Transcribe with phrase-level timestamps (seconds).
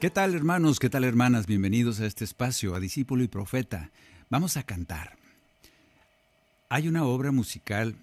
[0.00, 0.78] ¿Qué tal hermanos?
[0.78, 1.46] ¿Qué tal hermanas?
[1.46, 3.90] Bienvenidos a este espacio, a Discípulo y Profeta.
[4.30, 5.18] Vamos a cantar.
[6.70, 7.96] Hay una obra musical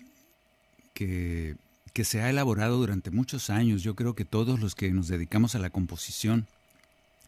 [0.94, 1.56] que,
[1.94, 3.82] que se ha elaborado durante muchos años.
[3.82, 6.46] Yo creo que todos los que nos dedicamos a la composición,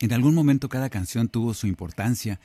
[0.02, 2.40] en algún momento cada canción tuvo su importancia.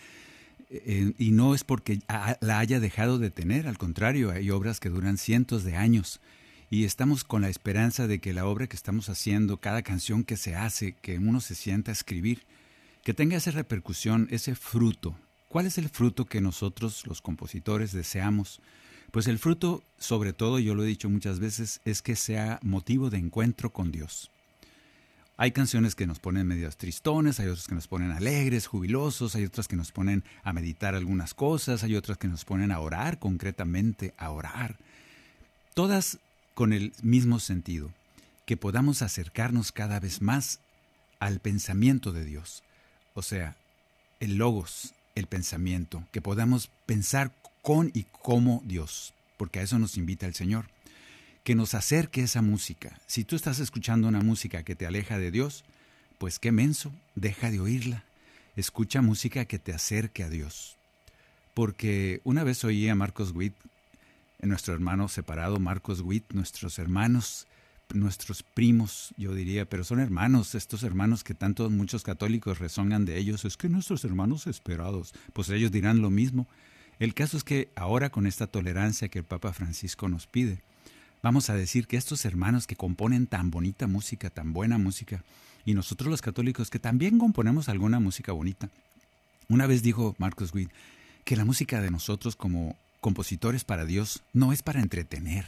[0.70, 4.88] eh, y no es porque la haya dejado de tener, al contrario, hay obras que
[4.88, 6.22] duran cientos de años
[6.74, 10.36] y estamos con la esperanza de que la obra que estamos haciendo, cada canción que
[10.36, 12.42] se hace, que uno se sienta a escribir,
[13.04, 15.14] que tenga esa repercusión, ese fruto.
[15.48, 18.60] ¿Cuál es el fruto que nosotros los compositores deseamos?
[19.12, 23.08] Pues el fruto, sobre todo, yo lo he dicho muchas veces, es que sea motivo
[23.08, 24.32] de encuentro con Dios.
[25.36, 29.44] Hay canciones que nos ponen medias tristones, hay otras que nos ponen alegres, jubilosos, hay
[29.44, 33.20] otras que nos ponen a meditar algunas cosas, hay otras que nos ponen a orar
[33.20, 34.76] concretamente, a orar.
[35.74, 36.18] Todas
[36.54, 37.90] con el mismo sentido,
[38.46, 40.60] que podamos acercarnos cada vez más
[41.18, 42.62] al pensamiento de Dios.
[43.14, 43.56] O sea,
[44.20, 47.32] el logos, el pensamiento, que podamos pensar
[47.62, 50.66] con y como Dios, porque a eso nos invita el Señor
[51.44, 52.98] que nos acerque esa música.
[53.06, 55.62] Si tú estás escuchando una música que te aleja de Dios,
[56.18, 58.02] pues qué menso, deja de oírla.
[58.56, 60.76] Escucha música que te acerque a Dios.
[61.52, 63.54] Porque una vez oí a Marcos Witt,
[64.48, 67.46] nuestro hermano separado, Marcos Witt, nuestros hermanos,
[67.92, 73.18] nuestros primos, yo diría, pero son hermanos, estos hermanos que tanto muchos católicos rezongan de
[73.18, 76.46] ellos, es que nuestros hermanos esperados, pues ellos dirán lo mismo.
[76.98, 80.62] El caso es que ahora con esta tolerancia que el Papa Francisco nos pide,
[81.22, 85.22] vamos a decir que estos hermanos que componen tan bonita música, tan buena música,
[85.64, 88.68] y nosotros los católicos que también componemos alguna música bonita.
[89.48, 90.70] Una vez dijo Marcos Witt
[91.24, 95.44] que la música de nosotros como compositores para Dios no es para entretener,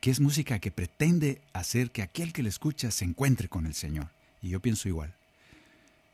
[0.00, 3.74] que es música que pretende hacer que aquel que la escucha se encuentre con el
[3.74, 4.10] Señor.
[4.40, 5.12] Y yo pienso igual.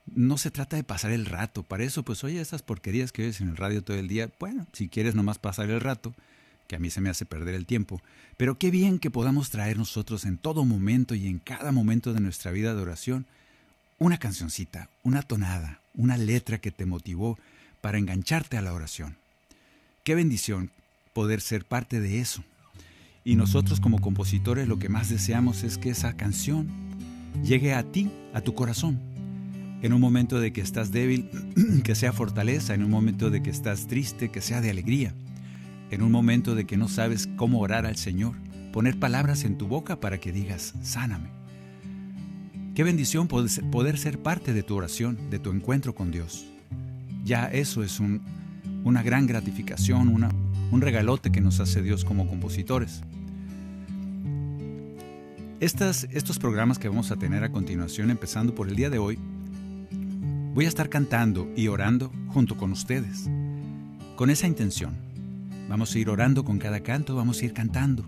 [0.07, 3.43] No se trata de pasar el rato, para eso pues oye esas porquerías que oyes
[3.43, 6.15] en el radio todo el día, bueno, si quieres nomás pasar el rato,
[6.67, 8.01] que a mí se me hace perder el tiempo,
[8.39, 12.21] pero qué bien que podamos traer nosotros en todo momento y en cada momento de
[12.21, 13.27] nuestra vida de oración
[13.99, 17.39] una cancioncita, una tonada, una letra que te motivó
[17.83, 19.19] para engancharte a la oración.
[20.05, 20.71] Qué bendición
[21.13, 22.45] poder ser parte de eso.
[23.25, 26.69] Y nosotros como compositores lo que más deseamos es que esa canción
[27.43, 29.01] llegue a ti, a tu corazón.
[29.83, 31.29] En un momento de que estás débil,
[31.85, 35.15] que sea fortaleza, en un momento de que estás triste, que sea de alegría
[35.91, 38.35] en un momento de que no sabes cómo orar al Señor,
[38.73, 41.29] poner palabras en tu boca para que digas, sáname.
[42.75, 46.47] Qué bendición poder ser parte de tu oración, de tu encuentro con Dios.
[47.25, 48.23] Ya eso es un,
[48.84, 50.31] una gran gratificación, una,
[50.71, 53.03] un regalote que nos hace Dios como compositores.
[55.59, 59.19] Estas, estos programas que vamos a tener a continuación, empezando por el día de hoy,
[60.55, 63.28] voy a estar cantando y orando junto con ustedes,
[64.15, 65.05] con esa intención
[65.69, 68.05] Vamos a ir orando con cada canto, vamos a ir cantando.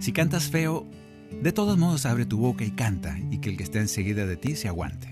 [0.00, 0.86] Si cantas feo,
[1.42, 4.36] de todos modos abre tu boca y canta, y que el que esté enseguida de
[4.36, 5.08] ti se aguante.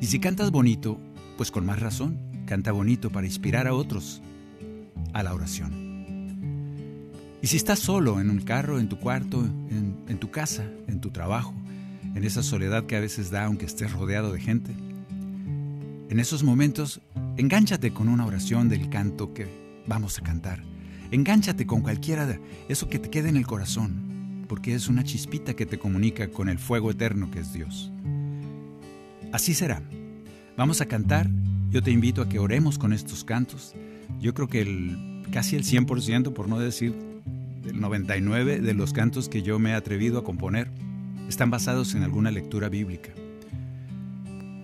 [0.00, 1.00] Y si cantas bonito,
[1.36, 4.22] pues con más razón, canta bonito para inspirar a otros
[5.12, 5.86] a la oración.
[7.42, 11.10] Y si estás solo en un carro, en tu cuarto, en, tu casa, en tu
[11.10, 11.54] trabajo,
[12.14, 14.72] en esa soledad que a veces da aunque estés rodeado de gente,
[16.08, 17.00] en esos momentos,
[17.36, 19.46] engánchate con una oración del canto que
[19.86, 20.62] vamos a cantar.
[21.10, 25.54] Engánchate con cualquiera de eso que te quede en el corazón, porque es una chispita
[25.54, 27.92] que te comunica con el fuego eterno que es Dios.
[29.32, 29.82] Así será.
[30.56, 31.28] Vamos a cantar.
[31.70, 33.74] Yo te invito a que oremos con estos cantos.
[34.20, 36.94] Yo creo que el, casi el 100%, por no decir
[37.64, 40.70] el 99% de los cantos que yo me he atrevido a componer,
[41.28, 43.10] están basados en alguna lectura bíblica.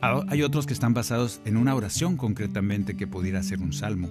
[0.00, 4.08] Hay otros que están basados en una oración concretamente que pudiera ser un salmo.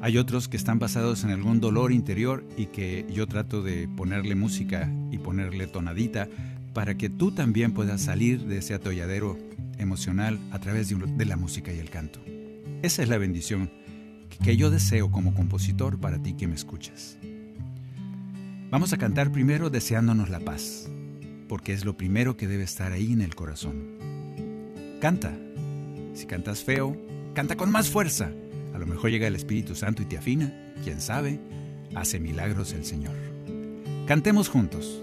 [0.00, 4.34] Hay otros que están basados en algún dolor interior y que yo trato de ponerle
[4.34, 6.28] música y ponerle tonadita
[6.72, 9.38] para que tú también puedas salir de ese atolladero
[9.78, 12.20] emocional a través de, la música y el canto.
[12.82, 13.70] Esa es la bendición
[14.42, 17.18] que yo deseo como compositor para ti que me escuchas.
[18.70, 20.88] Vamos a cantar primero deseándonos la paz,
[21.48, 23.98] porque es lo primero que debe estar ahí en el corazón.
[25.00, 25.36] Canta.
[26.14, 26.96] Si cantas feo,
[27.34, 28.30] canta con más fuerza.
[28.74, 30.52] A lo mejor llega el Espíritu Santo y te afina.
[30.84, 31.38] Quién sabe,
[31.94, 33.16] hace milagros el Señor.
[34.06, 35.02] Cantemos juntos.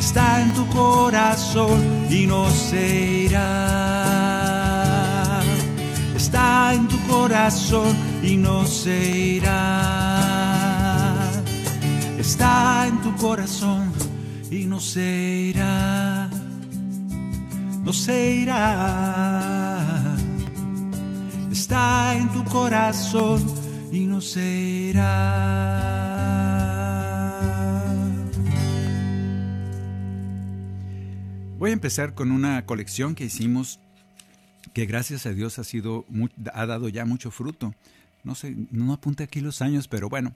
[0.00, 1.78] está en tu corazón
[2.10, 2.84] y no se
[3.26, 4.80] irá
[6.30, 8.96] está en tu corazón y no se
[9.36, 9.58] irá.
[12.18, 13.92] Está en tu corazón
[14.50, 15.10] y no se
[15.50, 16.30] irá.
[17.84, 20.16] No se irá.
[21.50, 23.44] Está en tu corazón
[23.90, 24.46] y no se
[24.90, 26.69] irá.
[31.60, 33.80] Voy a empezar con una colección que hicimos
[34.72, 36.06] que gracias a Dios ha, sido,
[36.54, 37.74] ha dado ya mucho fruto.
[38.24, 40.34] No sé, no apunte aquí los años, pero bueno,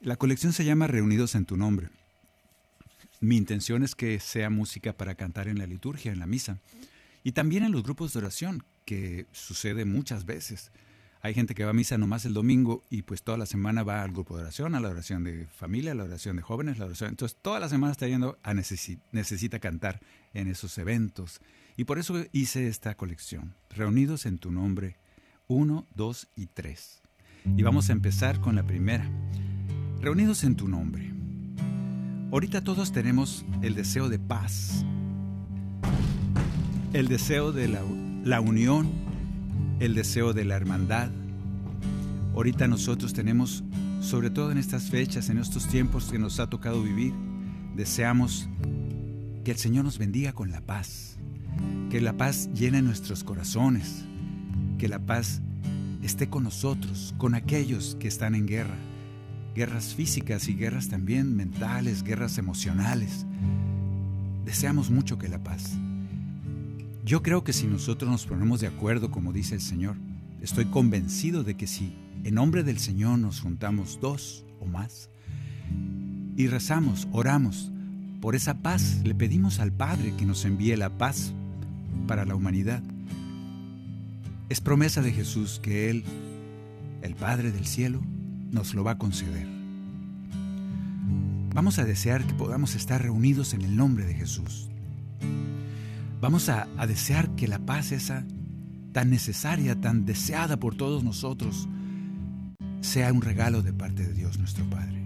[0.00, 1.90] la colección se llama Reunidos en tu nombre.
[3.20, 6.58] Mi intención es que sea música para cantar en la liturgia, en la misa,
[7.22, 10.70] y también en los grupos de oración, que sucede muchas veces.
[11.26, 14.04] Hay gente que va a misa nomás el domingo y pues toda la semana va
[14.04, 16.84] al grupo de oración, a la oración de familia, a la oración de jóvenes, la
[16.84, 17.10] oración.
[17.10, 19.98] Entonces toda la semana está yendo a necesita cantar
[20.34, 21.40] en esos eventos.
[21.76, 24.98] Y por eso hice esta colección, Reunidos en tu nombre
[25.48, 27.02] 1, 2 y 3.
[27.56, 29.10] Y vamos a empezar con la primera,
[30.00, 31.12] Reunidos en tu nombre.
[32.30, 34.84] Ahorita todos tenemos el deseo de paz,
[36.92, 37.82] el deseo de la,
[38.22, 39.05] la unión,
[39.80, 41.10] el deseo de la hermandad.
[42.34, 43.64] Ahorita nosotros tenemos,
[44.00, 47.12] sobre todo en estas fechas, en estos tiempos que nos ha tocado vivir,
[47.74, 48.48] deseamos
[49.44, 51.16] que el Señor nos bendiga con la paz
[51.90, 54.04] que la paz llene nuestros corazones,
[54.78, 55.40] que la paz
[56.02, 58.76] esté con nosotros, con aquellos que están en guerra,
[59.54, 63.24] guerras físicas y guerras también mentales, guerras emocionales.
[64.44, 65.78] Deseamos mucho que la paz.
[67.06, 69.94] Yo creo que si nosotros nos ponemos de acuerdo, como dice el Señor,
[70.42, 71.94] estoy convencido de que si
[72.24, 75.08] en nombre del Señor nos juntamos dos o más
[76.36, 77.70] y rezamos, oramos
[78.20, 81.32] por esa paz, le pedimos al Padre que nos envíe la paz
[82.08, 82.82] para la humanidad.
[84.48, 86.02] Es promesa de Jesús que Él,
[87.02, 88.02] el Padre del cielo,
[88.50, 89.46] nos lo va a conceder.
[91.54, 94.70] Vamos a desear que podamos estar reunidos en el nombre de Jesús.
[96.20, 98.24] Vamos a, desear que la paz esa
[98.92, 101.68] tan necesaria, tan deseada por todos nosotros,
[102.80, 105.02] sea un regalo de parte de Dios nuestro Padre.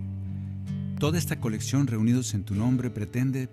[1.00, 3.48] Toda esta colección reunidos en tu nombre pretende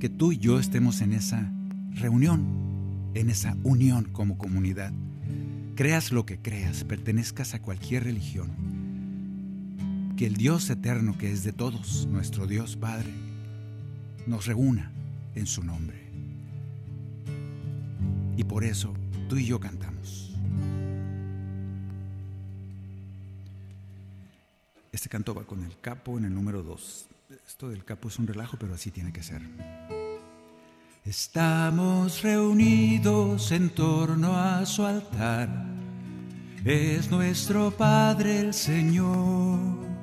[0.00, 1.52] que tú y yo estemos en esa
[1.92, 4.92] reunión, en esa unión como comunidad.
[5.76, 8.50] Creas lo que creas, pertenezcas a cualquier religión.
[10.16, 13.12] Que el Dios eterno que es de todos, nuestro Dios Padre,
[14.26, 14.90] nos reúna
[15.34, 16.10] en su nombre.
[18.36, 18.94] Y por eso
[19.28, 20.32] tú y yo cantamos.
[24.92, 27.08] Este canto va con el capo en el número 2.
[27.46, 29.42] Esto del capo es un relajo, pero así tiene que ser.
[31.04, 35.48] Estamos reunidos en torno a su altar.
[36.64, 39.93] Es nuestro Padre el Señor.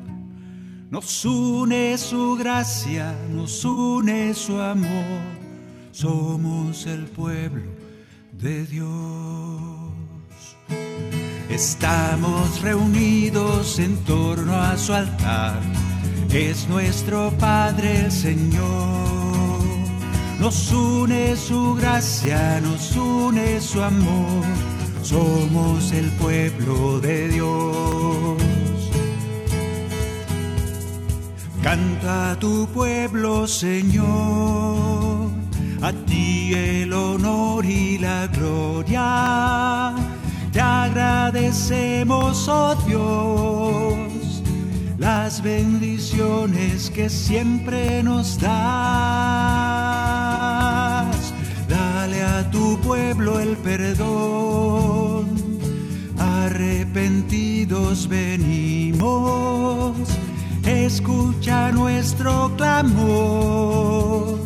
[0.92, 5.22] Nos une su gracia, nos une su amor.
[5.94, 7.64] Somos el pueblo
[8.34, 8.90] de Dios.
[11.50, 15.62] Estamos reunidos en torno a su altar.
[16.30, 19.62] Es nuestro Padre el Señor
[20.42, 24.44] Nos une su gracia, nos une su amor.
[25.04, 28.51] Somos el pueblo de Dios.
[31.64, 35.30] Canta tu pueblo, Señor,
[35.82, 39.94] a ti el honor y la gloria.
[40.52, 44.42] Te agradecemos, oh Dios,
[44.98, 48.52] las bendiciones que siempre nos das.
[51.70, 55.28] Dale a tu pueblo el perdón,
[56.18, 59.52] arrepentidos venimos
[60.86, 64.40] escucha nuestro clamor,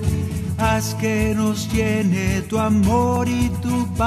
[0.57, 4.05] haz que nos llene tu amor y tu paz.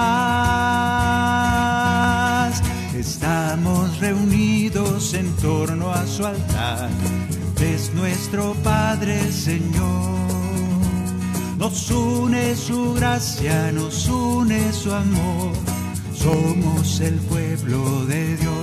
[2.95, 6.91] Estamos reunidos en torno a su altar,
[7.61, 10.19] es nuestro Padre Señor.
[11.59, 15.53] Nos une su gracia, nos une su amor,
[16.15, 18.58] somos el pueblo de Dios.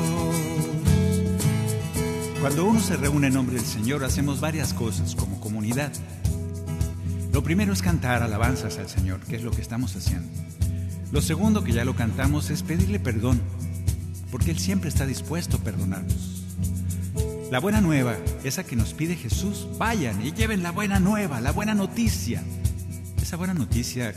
[2.42, 5.92] Cuando uno se reúne en nombre del Señor, hacemos varias cosas como comunidad.
[7.32, 10.30] Lo primero es cantar alabanzas al Señor, que es lo que estamos haciendo.
[11.12, 13.42] Lo segundo, que ya lo cantamos, es pedirle perdón,
[14.32, 16.44] porque Él siempre está dispuesto a perdonarnos.
[17.52, 21.52] La buena nueva, esa que nos pide Jesús, vayan y lleven la buena nueva, la
[21.52, 22.44] buena noticia.
[23.22, 24.14] Esa buena noticia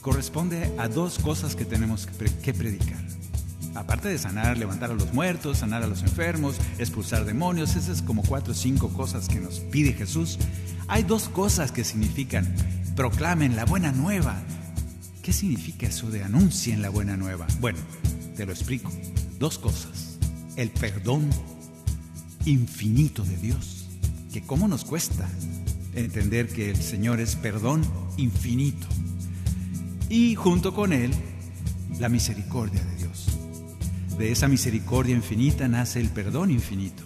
[0.00, 2.06] corresponde a dos cosas que tenemos
[2.42, 3.09] que predicar
[3.74, 8.22] aparte de sanar, levantar a los muertos, sanar a los enfermos, expulsar demonios, esas como
[8.22, 10.38] cuatro o cinco cosas que nos pide Jesús,
[10.88, 12.54] hay dos cosas que significan
[12.96, 14.36] proclamen la buena nueva.
[15.22, 17.46] ¿Qué significa eso de anuncien la buena nueva?
[17.60, 17.78] Bueno,
[18.36, 18.90] te lo explico.
[19.38, 20.18] Dos cosas.
[20.56, 21.30] El perdón
[22.44, 23.86] infinito de Dios,
[24.32, 25.28] que cómo nos cuesta
[25.94, 27.82] entender que el Señor es perdón
[28.16, 28.86] infinito.
[30.08, 31.12] Y junto con Él,
[31.98, 32.99] la misericordia de Dios.
[34.20, 37.04] De esa misericordia infinita nace el perdón infinito.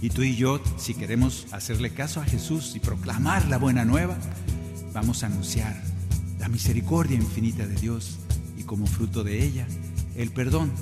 [0.00, 4.16] Y tú y yo, si queremos hacerle caso a Jesús y proclamar la buena nueva,
[4.94, 5.78] vamos a anunciar
[6.38, 8.18] la misericordia infinita de Dios
[8.56, 9.66] y como fruto de ella,
[10.16, 10.72] el perdón.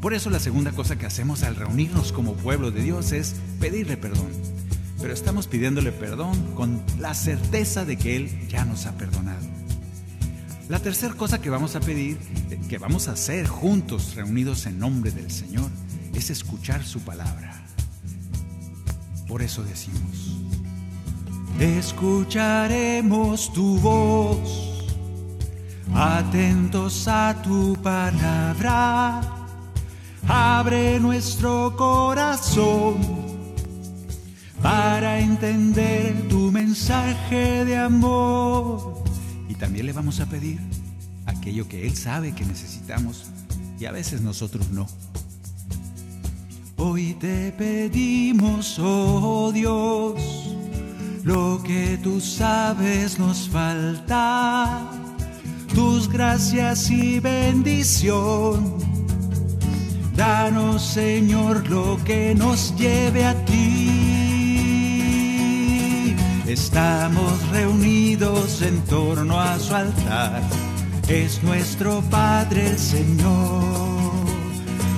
[0.00, 3.98] Por eso la segunda cosa que hacemos al reunirnos como pueblo de Dios es pedirle
[3.98, 4.30] perdón.
[5.02, 9.46] Pero estamos pidiéndole perdón con la certeza de que Él ya nos ha perdonado.
[10.68, 12.18] La tercera cosa que vamos a pedir,
[12.50, 15.70] eh, que vamos a hacer juntos, reunidos en nombre del Señor,
[16.12, 17.64] es escuchar su palabra.
[19.28, 20.40] Por eso decimos,
[21.60, 24.84] escucharemos tu voz,
[25.94, 29.20] atentos a tu palabra,
[30.26, 32.96] abre nuestro corazón
[34.60, 39.05] para entender tu mensaje de amor
[39.58, 40.60] también le vamos a pedir
[41.26, 43.26] aquello que Él sabe que necesitamos
[43.78, 44.86] y a veces nosotros no.
[46.76, 50.20] Hoy te pedimos, oh Dios,
[51.24, 54.90] lo que tú sabes nos falta,
[55.74, 58.76] tus gracias y bendición.
[60.14, 64.05] Danos, Señor, lo que nos lleve a ti.
[66.56, 70.40] Estamos reunidos en torno a su altar.
[71.06, 74.14] Es nuestro Padre el Señor.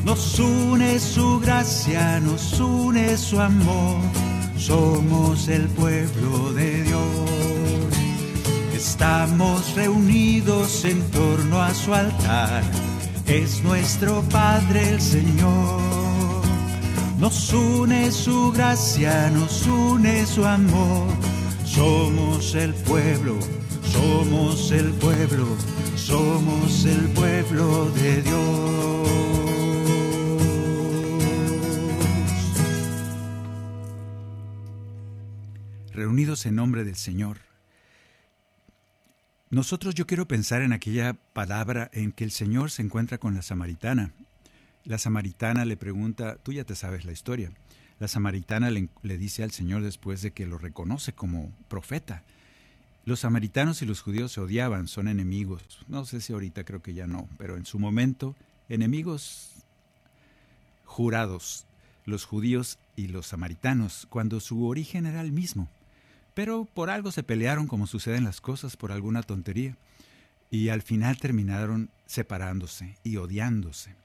[0.04, 4.00] Nos une su gracia, nos une su amor.
[4.56, 7.30] Somos el pueblo de Dios.
[8.76, 12.62] Estamos reunidos en torno a su altar.
[13.26, 15.80] Es nuestro Padre el Señor.
[17.18, 21.37] Nos une su gracia, nos une su amor
[21.78, 23.38] somos el pueblo,
[23.82, 25.46] somos el pueblo,
[25.94, 29.08] somos el pueblo de Dios.
[35.92, 37.38] Reunidos en nombre del Señor.
[39.50, 43.42] Nosotros yo quiero pensar en aquella palabra en que el Señor se encuentra con la
[43.42, 44.10] samaritana.
[44.84, 47.52] La samaritana le pregunta, tú ya te sabes la historia,
[47.98, 52.22] la samaritana le, dice al Señor después de que lo reconoce como profeta.
[53.04, 55.62] Los samaritanos y los judíos se odiaban, son enemigos.
[55.88, 58.36] No sé si ahorita creo que ya no, pero en su momento,
[58.68, 59.50] enemigos
[60.84, 61.66] jurados,
[62.04, 65.68] los judíos y los samaritanos, cuando su origen era el mismo.
[66.34, 69.76] Pero por algo se pelearon como suceden las cosas, por alguna tontería,
[70.50, 73.96] y al final terminaron separándose y odiándose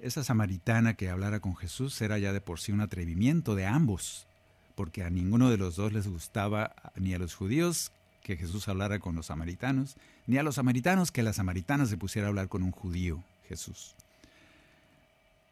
[0.00, 4.26] esa samaritana que hablara con Jesús era ya de por sí un atrevimiento de ambos,
[4.74, 8.98] porque a ninguno de los dos les gustaba, ni a los judíos, que Jesús hablara
[8.98, 12.62] con los samaritanos, ni a los samaritanos que la samaritana se pusiera a hablar con
[12.62, 13.94] un judío, Jesús.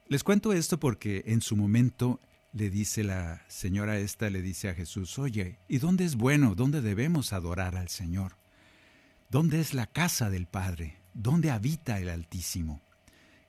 [0.09, 2.21] Les cuento esto porque en su momento
[2.53, 6.55] le dice la señora esta, le dice a Jesús, oye, ¿y dónde es bueno?
[6.55, 8.37] ¿Dónde debemos adorar al Señor?
[9.31, 10.97] ¿Dónde es la casa del Padre?
[11.15, 12.81] ¿Dónde habita el Altísimo?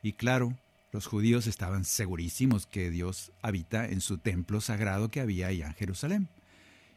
[0.02, 0.56] Y claro,
[0.96, 5.74] los judíos estaban segurísimos que Dios habita en su templo sagrado que había allá en
[5.74, 6.30] Jerusalén.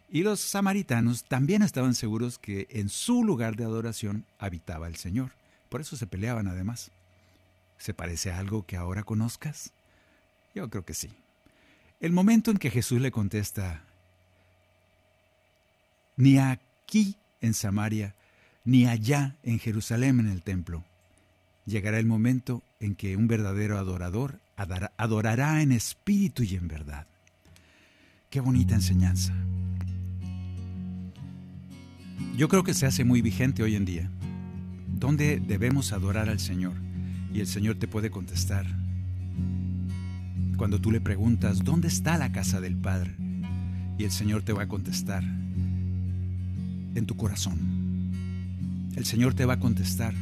[0.09, 5.33] Y los samaritanos también estaban seguros que en su lugar de adoración habitaba el Señor.
[5.69, 6.93] Por eso se peleaban además.
[7.77, 9.73] ¿Se parece a algo que ahora conozcas?
[10.55, 11.11] Yo creo que sí.
[11.99, 13.83] El momento en que Jesús le contesta,
[16.17, 18.15] ni aquí en Samaria,
[18.65, 20.85] ni allá en Jerusalén en el templo,
[21.69, 27.07] llegará el momento en que un verdadero adorador adorará en espíritu y en verdad.
[28.31, 29.35] Qué bonita enseñanza.
[32.37, 34.11] Yo creo que se hace muy vigente hoy en día.
[34.89, 36.75] ¿Dónde debemos adorar al Señor?
[37.33, 38.67] Y el Señor te puede contestar.
[40.57, 43.15] Cuando tú le preguntas, ¿dónde está la casa del Padre?
[43.97, 47.59] Y el Señor te va a contestar, en tu corazón.
[48.97, 50.15] El Señor te va a contestar,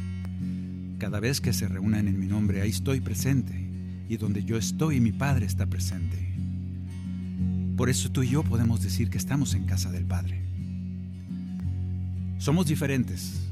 [0.97, 3.53] cada vez que se reúnan en mi nombre, ahí estoy presente.
[4.09, 6.17] Y donde yo estoy, mi Padre está presente.
[7.75, 10.41] Por eso tú y yo podemos decir que estamos en casa del Padre.
[12.39, 13.47] Somos diferentes.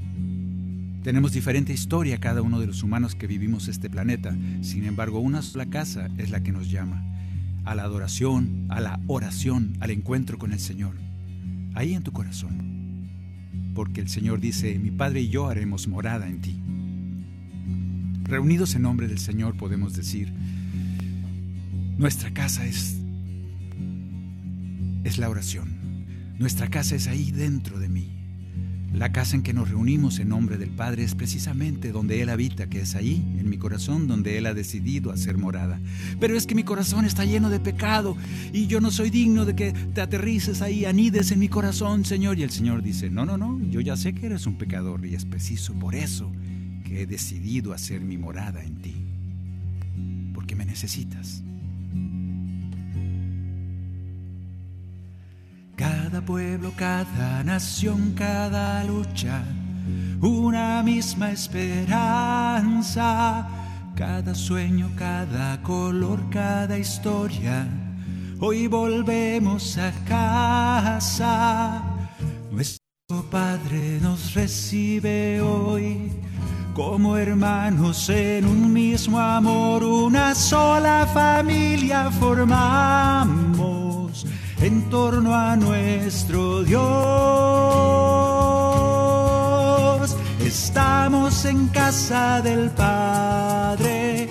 [1.03, 4.35] Tenemos diferente historia cada uno de los humanos que vivimos este planeta.
[4.61, 7.03] Sin embargo, una sola casa es la que nos llama.
[7.63, 10.95] A la adoración, a la oración, al encuentro con el Señor.
[11.75, 13.09] Ahí en tu corazón.
[13.75, 16.59] Porque el Señor dice, mi Padre y yo haremos morada en ti.
[18.27, 20.33] Reunidos en nombre del Señor podemos decir,
[21.95, 22.97] nuestra casa es,
[25.03, 25.75] es la oración.
[26.39, 28.11] Nuestra casa es ahí dentro de mí.
[28.93, 32.67] La casa en que nos reunimos en nombre del Padre es precisamente donde Él habita,
[32.67, 35.79] que es ahí, en mi corazón, donde Él ha decidido hacer morada.
[36.19, 38.17] Pero es que mi corazón está lleno de pecado
[38.53, 42.39] y yo no soy digno de que te aterrices ahí, anides en mi corazón, Señor.
[42.39, 45.13] Y el Señor dice, no, no, no, yo ya sé que eres un pecador y
[45.13, 46.31] es preciso por eso
[46.95, 48.95] he decidido hacer mi morada en ti,
[50.33, 51.43] porque me necesitas.
[55.75, 59.43] Cada pueblo, cada nación, cada lucha,
[60.21, 61.85] una misma esperanza,
[63.95, 67.67] cada sueño, cada color, cada historia.
[68.39, 71.83] Hoy volvemos a casa.
[72.51, 76.24] Nuestro Padre nos recibe hoy
[76.75, 84.25] como hermanos en un mismo amor, una sola familia formamos
[84.59, 86.83] en torno a nuestro Dios.
[90.41, 94.27] Estamos en casa del Padre,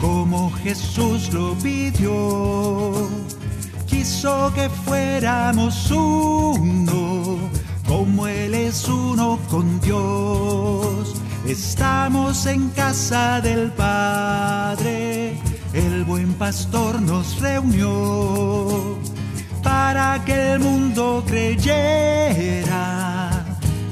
[0.00, 3.08] como Jesús lo pidió.
[3.88, 7.38] Quiso que fuéramos uno,
[7.88, 15.38] como Él es uno con Dios Estamos en casa del Padre,
[15.72, 18.98] el buen pastor nos reunió
[19.62, 22.78] para que el mundo creyera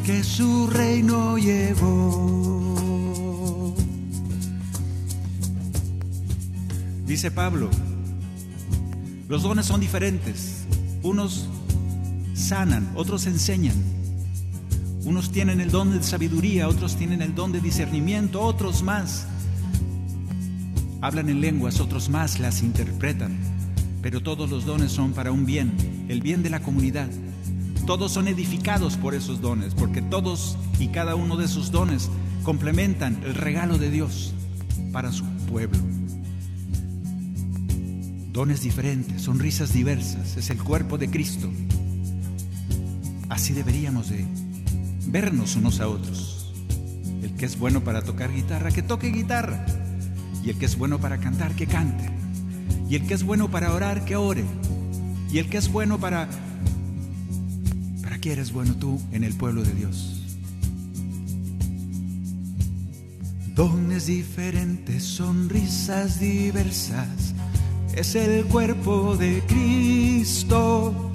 [0.05, 2.77] que su reino llegó.
[7.07, 7.71] Dice Pablo,
[9.29, 10.67] los dones son diferentes,
[11.03, 11.49] unos
[12.35, 13.96] sanan, otros enseñan
[15.07, 19.29] unos tienen el don de sabiduría, otros tienen el don de discernimiento, otros más.
[21.01, 23.39] Hablan en lenguas, otros más las interpretan.
[24.03, 25.73] Pero todos los dones son para un bien,
[26.09, 27.09] el bien de la comunidad.
[27.87, 32.11] Todos son edificados por esos dones, porque todos y cada uno de esos dones
[32.43, 34.35] complementan el regalo de Dios
[34.93, 35.79] para su pueblo.
[38.33, 41.49] Dones diferentes, sonrisas diversas, es el cuerpo de Cristo.
[43.29, 44.27] Así deberíamos de
[45.07, 46.53] vernos unos a otros.
[47.23, 49.65] El que es bueno para tocar guitarra, que toque guitarra.
[50.45, 52.11] Y el que es bueno para cantar, que cante.
[52.89, 54.45] Y el que es bueno para orar, que ore.
[55.31, 56.29] Y el que es bueno para...
[58.03, 60.13] ¿Para qué eres bueno tú en el pueblo de Dios?
[63.55, 67.35] Dones diferentes, sonrisas diversas,
[67.95, 71.11] es el cuerpo de Cristo.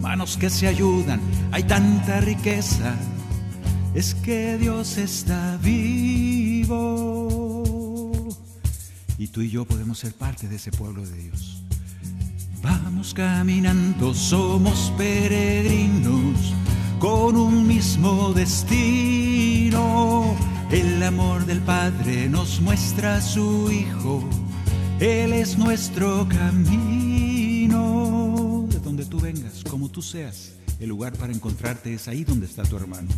[0.00, 2.94] Manos que se ayudan, hay tanta riqueza
[3.94, 7.24] es que Dios está vivo.
[9.18, 11.62] Y tú y yo podemos ser parte de ese pueblo de Dios.
[12.62, 16.54] Vamos caminando, somos peregrinos,
[16.98, 19.74] con un mismo destino.
[20.70, 24.28] El amor del Padre nos muestra a su Hijo,
[24.98, 27.74] Él es nuestro camino.
[28.70, 32.64] De donde tú vengas, como tú seas, el lugar para encontrarte es ahí donde está
[32.64, 33.08] tu hermano.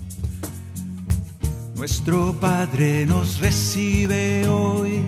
[1.76, 5.04] Nuestro Padre nos recibe hoy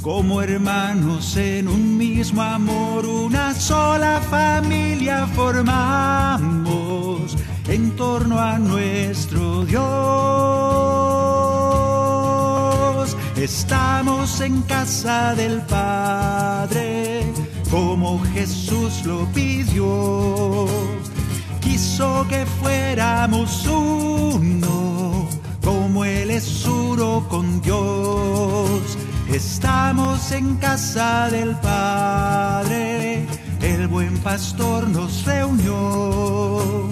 [0.00, 6.38] como hermanos en un mismo amor, una sola familia formamos
[7.66, 9.78] en torno a nuestro Dios.
[13.36, 17.24] Estamos en casa del Padre,
[17.70, 20.66] como Jesús lo pidió.
[21.60, 25.28] Quiso que fuéramos uno,
[25.98, 28.98] como Él es uno con Dios
[29.32, 33.26] Estamos en casa del Padre,
[33.60, 36.88] el buen pastor nos reunió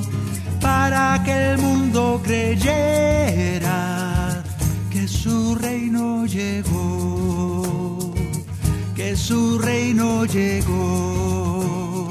[0.61, 2.83] para que el mundo creyera
[4.91, 8.13] que su reino llegó,
[8.95, 12.11] que su reino llegó,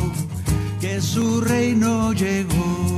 [0.80, 2.95] que su reino llegó.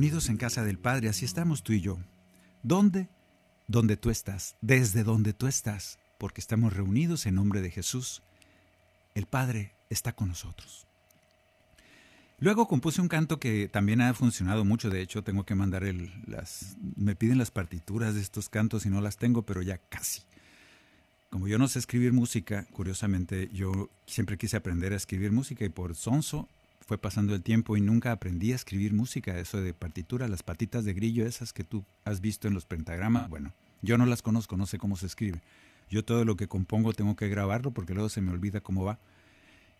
[0.00, 1.98] Reunidos en casa del Padre, así estamos tú y yo.
[2.62, 3.10] ¿Dónde?
[3.68, 8.22] Donde tú estás, desde donde tú estás, porque estamos reunidos en nombre de Jesús.
[9.14, 10.86] El Padre está con nosotros.
[12.38, 16.10] Luego compuse un canto que también ha funcionado mucho, de hecho tengo que mandar el,
[16.26, 16.78] las...
[16.96, 20.22] Me piden las partituras de estos cantos y no las tengo, pero ya casi.
[21.28, 25.68] Como yo no sé escribir música, curiosamente yo siempre quise aprender a escribir música y
[25.68, 26.48] por sonso
[26.90, 30.84] fue pasando el tiempo y nunca aprendí a escribir música, eso de partitura, las patitas
[30.84, 34.56] de grillo, esas que tú has visto en los pentagramas, bueno, yo no las conozco,
[34.56, 35.40] no sé cómo se escribe.
[35.88, 38.98] Yo todo lo que compongo tengo que grabarlo porque luego se me olvida cómo va.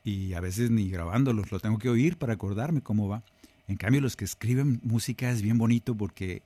[0.04, 3.24] Y a veces ni grabándolos, lo tengo que oír para acordarme cómo va.
[3.66, 6.42] En cambio, los que escriben música es bien bonito porque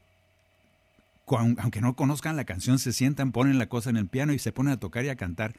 [1.27, 4.51] aunque no conozcan la canción, se sientan, ponen la cosa en el piano y se
[4.51, 5.55] ponen a tocar y a cantar.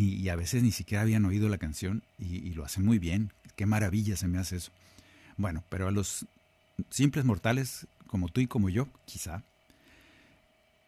[0.00, 3.32] Y, a veces ni siquiera habían oído la canción y lo hacen muy bien.
[3.56, 4.70] Qué maravilla se me hace eso.
[5.36, 6.26] Bueno, pero a los
[6.90, 9.42] simples mortales como tú y como yo, quizá,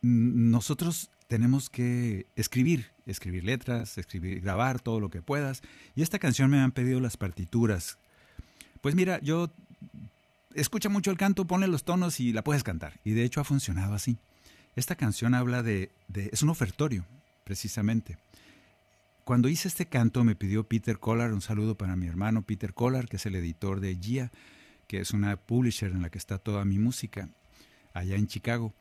[0.02, 5.62] nosotros tenemos que escribir, escribir letras, escribir, grabar todo lo que puedas.
[5.96, 7.98] Y esta canción me han pedido las partituras.
[8.80, 9.50] Pues mira, yo
[10.54, 13.00] escucha mucho el canto, pone los tonos y la puedes cantar.
[13.04, 14.16] Y de hecho ha funcionado así.
[14.76, 17.04] Esta canción habla de es un ofertorio,
[17.42, 18.16] precisamente.
[19.30, 23.06] Cuando hice este canto me pidió Peter Collar, un saludo para mi hermano Peter Collar,
[23.06, 24.32] que es el editor de GIA,
[24.88, 27.28] que es una publisher en la que está toda mi música,
[27.94, 28.74] allá en Chicago.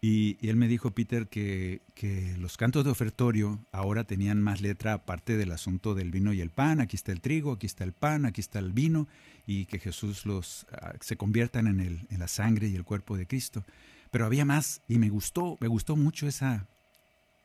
[0.00, 4.92] Y, él me dijo, Peter, que, que, los cantos de ofertorio ahora tenían más letra
[4.92, 6.80] aparte del asunto del vino y el pan.
[6.80, 9.08] Aquí está el trigo, aquí está el pan, aquí está el vino,
[9.44, 13.16] y que Jesús los ah, se conviertan en, el, en la sangre y el cuerpo
[13.16, 13.64] de Cristo.
[14.12, 16.68] Pero había más, y me gustó, me gustó mucho esa,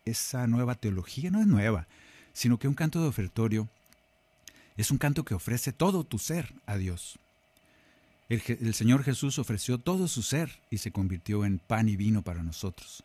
[0.06, 1.32] esa nueva teología.
[1.32, 1.88] No es nueva,
[2.34, 3.70] sino que un canto de ofertorio
[4.78, 7.20] es un canto que ofrece todo tu ser a Dios.
[8.30, 12.44] El, Señor Jesús ofreció todo su ser y se convirtió en pan y vino para
[12.44, 13.04] nosotros.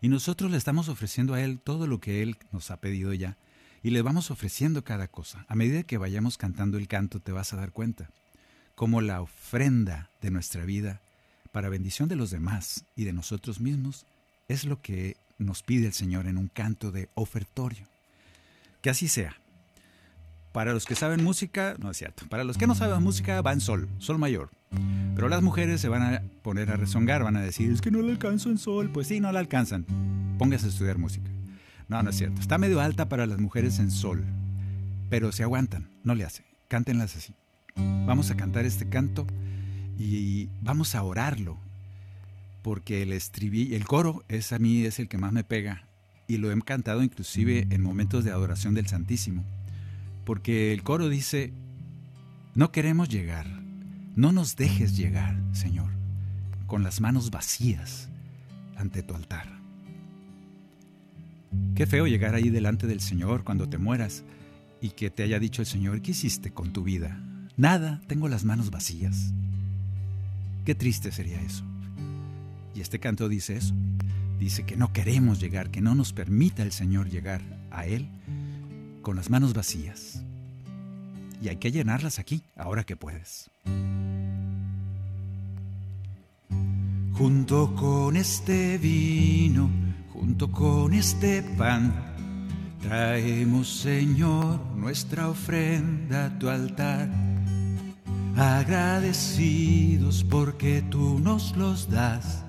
[0.00, 3.36] Y nosotros le estamos ofreciendo a Él todo lo que Él nos ha pedido ya.
[3.84, 5.46] Y le vamos ofreciendo cada cosa.
[5.48, 8.10] A medida que vayamos cantando el canto te vas a dar cuenta
[8.74, 11.00] cómo la ofrenda de nuestra vida
[11.52, 14.06] para bendición de los demás y de nosotros mismos
[14.48, 17.93] es lo que nos pide el Señor en un canto de ofertorio.
[18.84, 19.34] Que así sea.
[20.52, 22.26] Para los que saben música, no es cierto.
[22.28, 24.50] Para los que no saben música, va en sol, sol mayor.
[25.14, 28.02] Pero las mujeres se van a poner a rezongar, van a decir, es que no
[28.02, 28.90] la alcanzo en sol.
[28.92, 29.86] Pues sí, no la alcanzan.
[30.36, 31.30] Póngase a estudiar música.
[31.88, 32.38] No, no es cierto.
[32.38, 34.22] Está medio alta para las mujeres en sol.
[35.08, 36.44] Pero se aguantan, no le hace.
[36.68, 37.32] Cántenlas así.
[37.76, 39.26] Vamos a cantar este canto
[39.98, 41.56] y vamos a orarlo.
[42.60, 45.84] Porque el estribillo, el coro es a mí es el que más me pega
[46.26, 49.44] y lo he cantado inclusive en momentos de adoración del Santísimo,
[50.24, 51.52] porque el coro dice,
[52.54, 53.46] no queremos llegar,
[54.16, 55.90] no nos dejes llegar, Señor,
[56.66, 58.08] con las manos vacías
[58.76, 59.48] ante tu altar.
[61.74, 64.24] Qué feo llegar ahí delante del Señor cuando te mueras
[64.80, 67.20] y que te haya dicho el Señor, ¿qué hiciste con tu vida?
[67.56, 69.32] Nada, tengo las manos vacías.
[70.64, 71.64] Qué triste sería eso.
[72.74, 73.74] Y este canto dice eso
[74.44, 78.08] dice que no queremos llegar, que no nos permita el Señor llegar a Él
[79.00, 80.22] con las manos vacías.
[81.40, 83.50] Y hay que llenarlas aquí, ahora que puedes.
[87.14, 89.70] Junto con este vino,
[90.12, 92.12] junto con este pan,
[92.82, 97.08] Traemos, Señor, nuestra ofrenda a tu altar,
[98.36, 102.43] agradecidos porque tú nos los das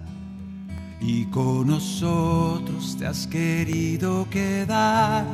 [1.00, 5.26] y con nosotros te has querido quedar.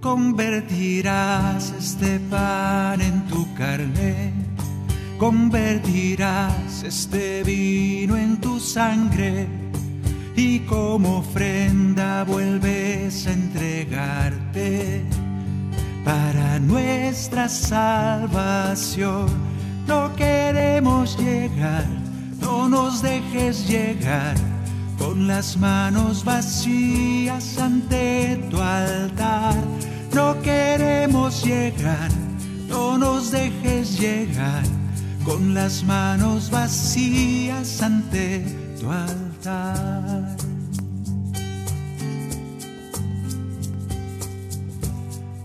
[0.00, 4.32] Convertirás este pan en tu carne,
[5.18, 9.48] convertirás este vino en tu sangre
[10.36, 15.02] y como ofrenda vuelves a entregarte
[16.04, 19.26] para nuestra salvación.
[19.88, 21.86] No queremos llegar,
[22.40, 24.36] no nos dejes llegar
[25.08, 29.54] con las manos vacías ante tu altar.
[30.14, 32.10] No queremos llegar,
[32.68, 34.64] no nos dejes llegar
[35.24, 38.44] con las manos vacías ante
[38.78, 40.36] tu altar.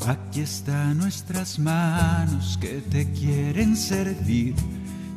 [0.05, 4.55] Aquí están nuestras manos que te quieren servir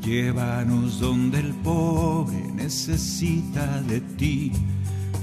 [0.06, 4.52] Llévanos donde el pobre necesita de ti.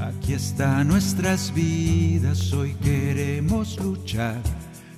[0.02, 4.41] Aquí están nuestras vidas, hoy queremos luchar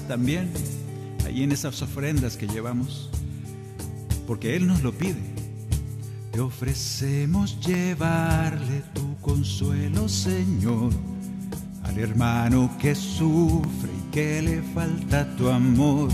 [0.09, 0.51] También
[1.25, 3.09] ahí en esas ofrendas que llevamos,
[4.27, 5.33] porque Él nos lo pide.
[6.33, 10.91] Te ofrecemos llevarle tu consuelo, Señor
[12.01, 16.09] hermano que sufre y que le falta tu amor.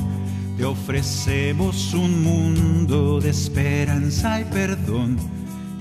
[0.58, 5.18] Te ofrecemos un mundo de esperanza y perdón.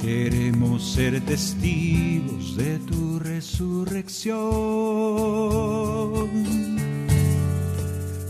[0.01, 4.39] Queremos ser testigos de tu resurrección.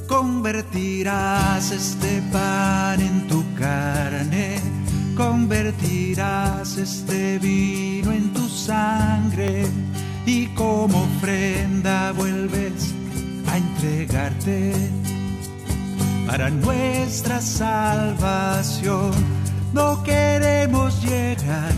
[0.08, 4.56] Convertirás este pan en tu carne,
[5.16, 9.64] convertirás este vino en tu sangre
[10.30, 12.94] y como ofrenda vuelves
[13.50, 14.72] a entregarte
[16.24, 19.10] para nuestra salvación.
[19.72, 21.72] No queremos llegar,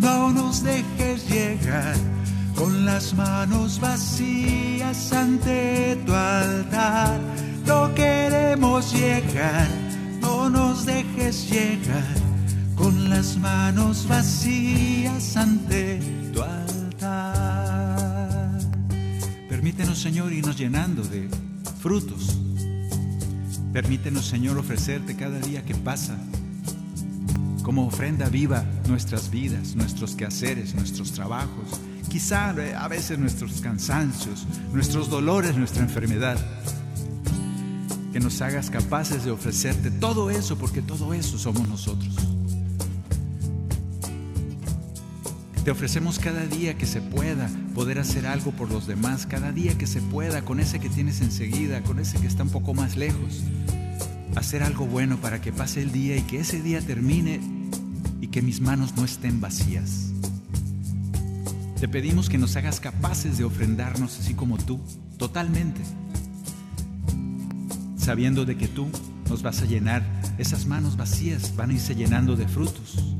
[0.00, 1.94] no nos dejes llegar
[2.56, 7.20] con las manos vacías ante tu altar.
[7.66, 9.68] No queremos llegar,
[10.20, 12.16] no nos dejes llegar
[12.74, 16.21] con las manos vacías ante tu altar.
[19.62, 21.28] Permítenos, Señor, irnos llenando de
[21.80, 22.36] frutos.
[23.72, 26.18] Permítenos, Señor, ofrecerte cada día que pasa
[27.62, 34.48] como ofrenda viva nuestras vidas, nuestros quehaceres, nuestros trabajos, quizá eh, a veces nuestros cansancios,
[34.72, 36.44] nuestros dolores, nuestra enfermedad.
[38.12, 42.11] Que nos hagas capaces de ofrecerte todo eso, porque todo eso somos nosotros.
[45.64, 49.78] Te ofrecemos cada día que se pueda poder hacer algo por los demás, cada día
[49.78, 52.96] que se pueda, con ese que tienes enseguida, con ese que está un poco más
[52.96, 53.44] lejos.
[54.34, 57.38] Hacer algo bueno para que pase el día y que ese día termine
[58.20, 60.10] y que mis manos no estén vacías.
[61.78, 64.80] Te pedimos que nos hagas capaces de ofrendarnos así como tú,
[65.16, 65.80] totalmente,
[67.96, 68.88] sabiendo de que tú
[69.28, 70.04] nos vas a llenar,
[70.38, 73.11] esas manos vacías van a irse llenando de frutos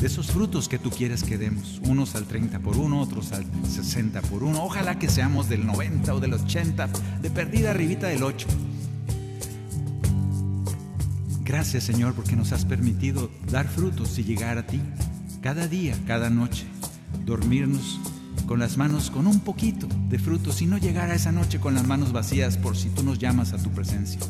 [0.00, 3.44] de esos frutos que tú quieres que demos, unos al 30 por uno, otros al
[3.68, 6.88] 60 por uno, ojalá que seamos del 90 o del 80,
[7.20, 8.46] de perdida arribita del 8.
[11.42, 14.80] Gracias Señor porque nos has permitido dar frutos y llegar a ti
[15.42, 16.66] cada día, cada noche,
[17.24, 17.98] dormirnos
[18.46, 21.74] con las manos con un poquito de frutos y no llegar a esa noche con
[21.74, 24.20] las manos vacías por si tú nos llamas a tu presencia.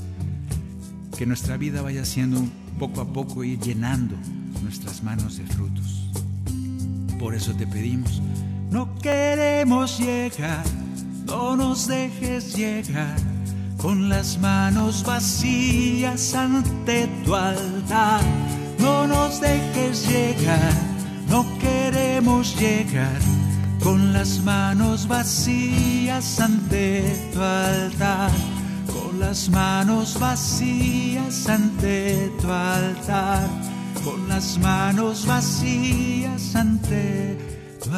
[1.17, 2.43] Que nuestra vida vaya siendo
[2.79, 4.17] poco a poco ir llenando
[4.69, 6.11] nuestras manos de frutos.
[7.19, 8.21] Por eso te pedimos,
[8.71, 10.63] no queremos llegar,
[11.25, 13.17] no nos dejes llegar
[13.79, 18.21] con las manos vacías ante tu altar.
[18.79, 20.75] No nos dejes llegar,
[21.31, 23.23] no queremos llegar
[23.83, 28.31] con las manos vacías ante tu altar.
[28.93, 33.49] Con las manos vacías ante tu altar
[34.05, 37.37] con las manos vacías ante
[37.83, 37.91] tu.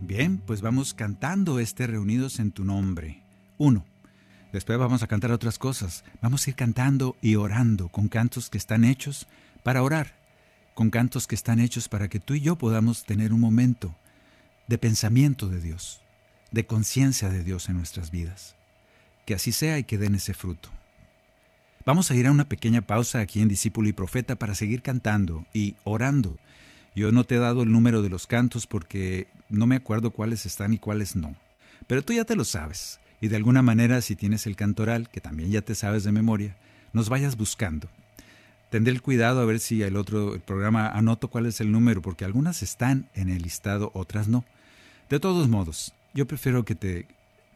[0.00, 3.22] Bien, pues vamos cantando este Reunidos en tu nombre.
[3.58, 3.84] Uno.
[4.52, 6.04] Después vamos a cantar otras cosas.
[6.22, 9.26] Vamos a ir cantando y orando con cantos que están hechos
[9.62, 10.14] para orar,
[10.74, 13.94] con cantos que están hechos para que tú y yo podamos tener un momento
[14.68, 16.00] de pensamiento de Dios
[16.50, 18.54] de conciencia de Dios en nuestras vidas.
[19.24, 20.70] Que así sea y que den ese fruto.
[21.84, 25.46] Vamos a ir a una pequeña pausa aquí en Discípulo y Profeta para seguir cantando
[25.52, 26.36] y orando.
[26.96, 30.46] Yo no te he dado el número de los cantos porque no me acuerdo cuáles
[30.46, 31.36] están y cuáles no.
[31.86, 32.98] Pero tú ya te lo sabes.
[33.20, 36.56] Y de alguna manera, si tienes el cantoral, que también ya te sabes de memoria,
[36.92, 37.88] nos vayas buscando.
[38.70, 42.02] Tendré el cuidado a ver si el otro el programa anoto cuál es el número,
[42.02, 44.44] porque algunas están en el listado, otras no.
[45.08, 47.06] De todos modos, yo prefiero que te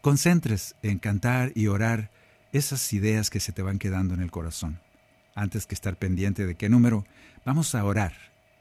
[0.03, 2.11] concentres en cantar y orar
[2.53, 4.79] esas ideas que se te van quedando en el corazón.
[5.35, 7.07] Antes que estar pendiente de qué número,
[7.47, 8.13] vamos a orar.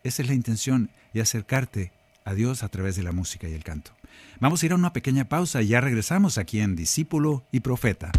[0.03, 1.91] Esa es la intención y acercarte
[2.23, 3.91] a Dios a través de la música y el canto.
[4.39, 8.11] Vamos a ir a una pequeña pausa y ya regresamos aquí en Discípulo y Profeta.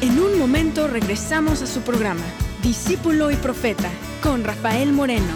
[0.00, 2.24] En un momento regresamos a su programa,
[2.62, 3.90] Discípulo y Profeta,
[4.22, 5.34] con Rafael Moreno.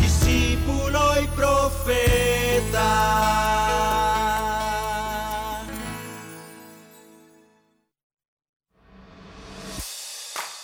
[0.00, 3.27] Discípulo y Profeta.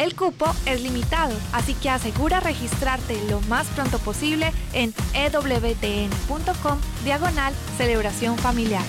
[0.00, 7.52] El cupo es limitado, así que asegura registrarte lo más pronto posible en ewtn.com diagonal
[7.76, 8.84] celebración familiar.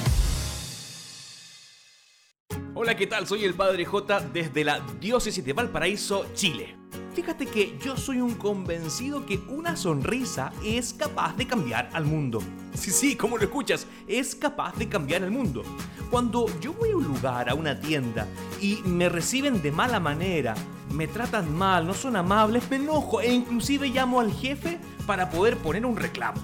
[2.76, 3.28] Hola, ¿qué tal?
[3.28, 6.81] Soy el Padre J desde la Diócesis de Valparaíso, Chile.
[7.14, 12.40] Fíjate que yo soy un convencido que una sonrisa es capaz de cambiar al mundo.
[12.74, 15.62] Sí, sí, como lo escuchas, es capaz de cambiar el mundo.
[16.10, 18.28] Cuando yo voy a un lugar, a una tienda,
[18.62, 20.56] y me reciben de mala manera,
[20.94, 25.58] me tratan mal, no son amables, me enojo e inclusive llamo al jefe para poder
[25.58, 26.40] poner un reclamo.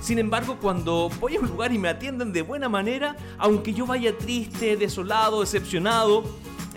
[0.00, 3.84] Sin embargo, cuando voy a un lugar y me atienden de buena manera, aunque yo
[3.84, 6.24] vaya triste, desolado, decepcionado,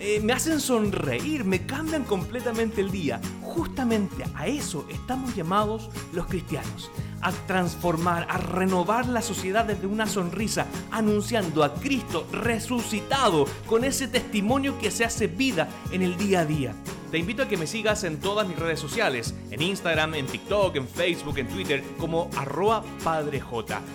[0.00, 3.20] eh, me hacen sonreír, me cambian completamente el día.
[3.42, 10.06] Justamente a eso estamos llamados los cristianos, a transformar, a renovar la sociedad desde una
[10.06, 16.40] sonrisa, anunciando a Cristo resucitado con ese testimonio que se hace vida en el día
[16.40, 16.74] a día.
[17.10, 20.76] Te invito a que me sigas en todas mis redes sociales, en Instagram, en TikTok,
[20.76, 23.42] en Facebook, en Twitter, como arroba padrej.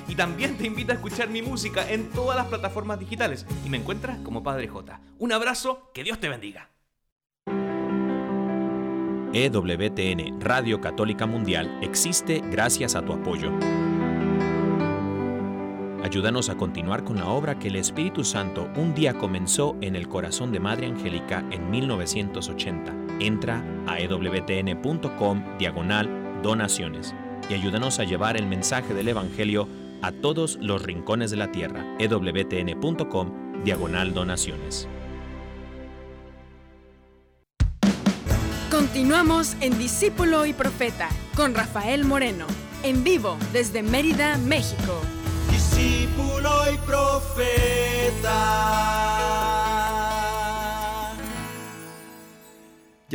[0.10, 3.78] Y también te invito a escuchar mi música en todas las plataformas digitales y me
[3.78, 5.00] encuentras como Padre J.
[5.20, 6.72] Un abrazo, que Dios te bendiga.
[9.34, 13.52] EWTN, Radio Católica Mundial, existe gracias a tu apoyo.
[16.04, 20.08] Ayúdanos a continuar con la obra que el Espíritu Santo un día comenzó en el
[20.08, 23.05] corazón de Madre Angélica en 1980.
[23.20, 27.16] Entra a ewtn.com diagonal donaciones
[27.50, 29.68] y ayúdanos a llevar el mensaje del Evangelio
[30.02, 31.86] a todos los rincones de la tierra.
[32.00, 34.88] ewtn.com diagonal donaciones.
[38.70, 42.46] Continuamos en Discípulo y Profeta con Rafael Moreno,
[42.84, 45.02] en vivo desde Mérida, México
[45.76, 48.26] discípulo y profeta.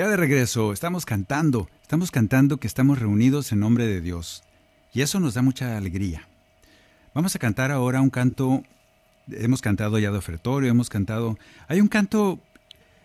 [0.00, 4.42] Ya de regreso, estamos cantando, estamos cantando que estamos reunidos en nombre de Dios.
[4.94, 6.26] Y eso nos da mucha alegría.
[7.12, 8.62] Vamos a cantar ahora un canto,
[9.30, 12.40] hemos cantado ya de ofertorio, hemos cantado, hay un canto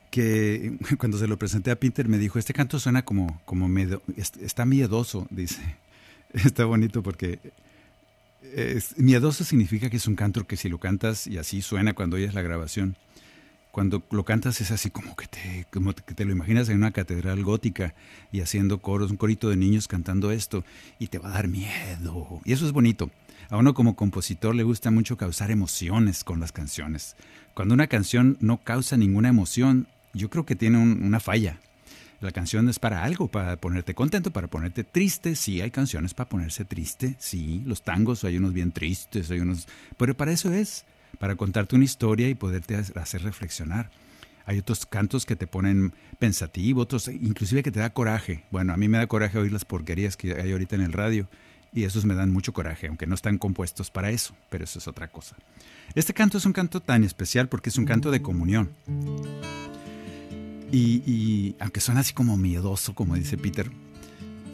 [0.09, 3.67] que cuando se lo presenté a Peter me dijo, este canto suena como, como
[4.39, 5.61] está miedoso, dice.
[6.33, 7.39] Está bonito porque
[8.95, 12.33] miedoso significa que es un canto que si lo cantas y así suena cuando oyes
[12.33, 12.95] la grabación,
[13.75, 17.43] cuando lo cantas es así como que te, como te lo imaginas en una catedral
[17.43, 17.93] gótica
[18.31, 20.63] y haciendo coros, un corito de niños cantando esto
[20.97, 22.39] y te va a dar miedo.
[22.45, 23.11] Y eso es bonito.
[23.49, 27.17] A uno como compositor le gusta mucho causar emociones con las canciones.
[27.53, 31.59] Cuando una canción no causa ninguna emoción, yo creo que tiene una falla.
[32.21, 35.35] La canción es para algo, para ponerte contento, para ponerte triste.
[35.35, 37.17] Sí, hay canciones para ponerse triste.
[37.19, 39.67] Sí, los tangos hay unos bien tristes, hay unos...
[39.97, 40.85] Pero para eso es,
[41.19, 43.89] para contarte una historia y poderte hacer reflexionar.
[44.45, 48.43] Hay otros cantos que te ponen pensativo, otros inclusive que te da coraje.
[48.51, 51.27] Bueno, a mí me da coraje oír las porquerías que hay ahorita en el radio
[51.73, 54.87] y esos me dan mucho coraje, aunque no están compuestos para eso, pero eso es
[54.87, 55.35] otra cosa.
[55.93, 58.71] Este canto es un canto tan especial porque es un canto de comunión.
[60.71, 63.69] Y, aunque suena así como miedoso, como dice Peter,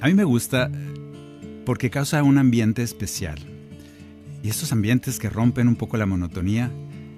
[0.02, 0.70] a mí me gusta
[1.66, 3.40] porque causa un ambiente especial.
[4.44, 6.72] Y esos ambientes que rompen un poco la monotonía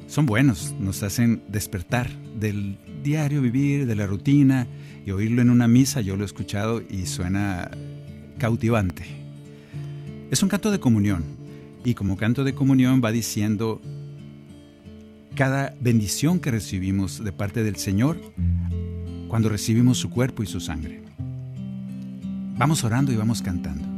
[0.08, 2.10] son buenos, nos hacen despertar
[2.40, 4.68] del diario vivir, de la rutina,
[5.06, 7.72] y oírlo en una misa, yo lo he escuchado y suena
[8.38, 9.06] cautivante.
[10.32, 11.24] Es un canto de comunión,
[11.84, 13.82] y como canto de comunión va diciendo
[15.36, 18.20] cada bendición que recibimos de parte del Señor
[19.28, 21.02] cuando recibimos su cuerpo y su sangre.
[22.58, 23.93] Vamos orando y vamos cantando.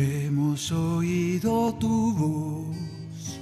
[0.00, 3.40] Hemos oído tu voz,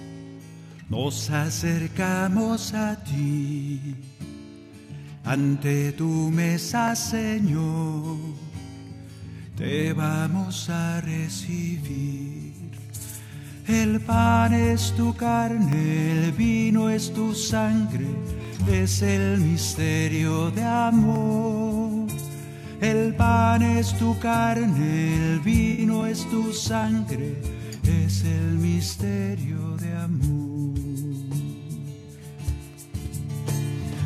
[0.88, 3.94] nos acercamos a ti,
[5.22, 8.16] ante tu mesa, Señor,
[9.54, 12.54] te vamos a recibir.
[13.68, 18.06] El pan es tu carne, el vino es tu sangre,
[18.66, 22.06] es el misterio de amor.
[22.80, 27.36] El pan es tu carne, el vino es tu sangre,
[27.82, 30.56] es el misterio de amor.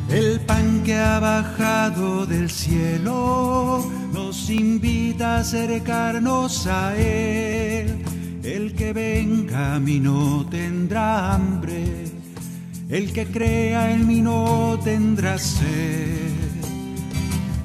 [0.09, 8.03] El pan que ha bajado del cielo nos invita a acercarnos a Él.
[8.43, 12.05] El que venga a mí no tendrá hambre,
[12.89, 16.40] el que crea en mí no tendrá sed.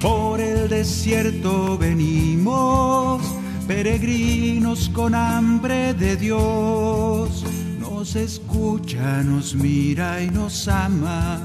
[0.06, 3.20] Por el desierto venimos,
[3.66, 7.44] peregrinos con hambre de Dios.
[7.80, 11.40] Nos escucha, nos mira y nos ama,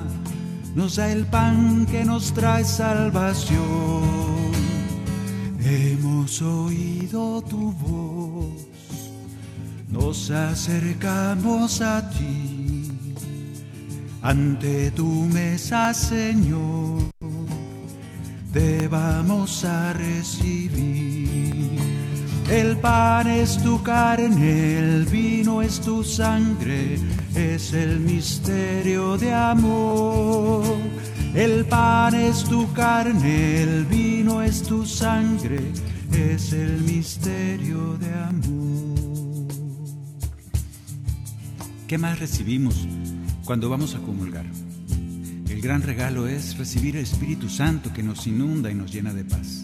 [0.76, 4.04] nos da el pan que nos trae salvación.
[5.60, 9.10] Hemos oído tu voz,
[9.90, 12.92] nos acercamos a ti,
[14.22, 17.21] ante tu mesa, Señor
[18.52, 21.80] te vamos a recibir.
[22.50, 26.98] El pan es tu carne, el vino es tu sangre,
[27.34, 30.66] es el misterio de amor.
[31.34, 35.72] El pan es tu carne, el vino es tu sangre,
[36.12, 39.48] es el misterio de amor.
[41.88, 42.86] ¿Qué más recibimos
[43.46, 44.46] cuando vamos a comulgar?
[45.62, 49.64] Gran regalo es recibir el Espíritu Santo que nos inunda y nos llena de paz.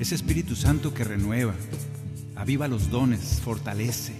[0.00, 1.54] Ese Espíritu Santo que renueva,
[2.34, 4.14] aviva los dones, fortalece,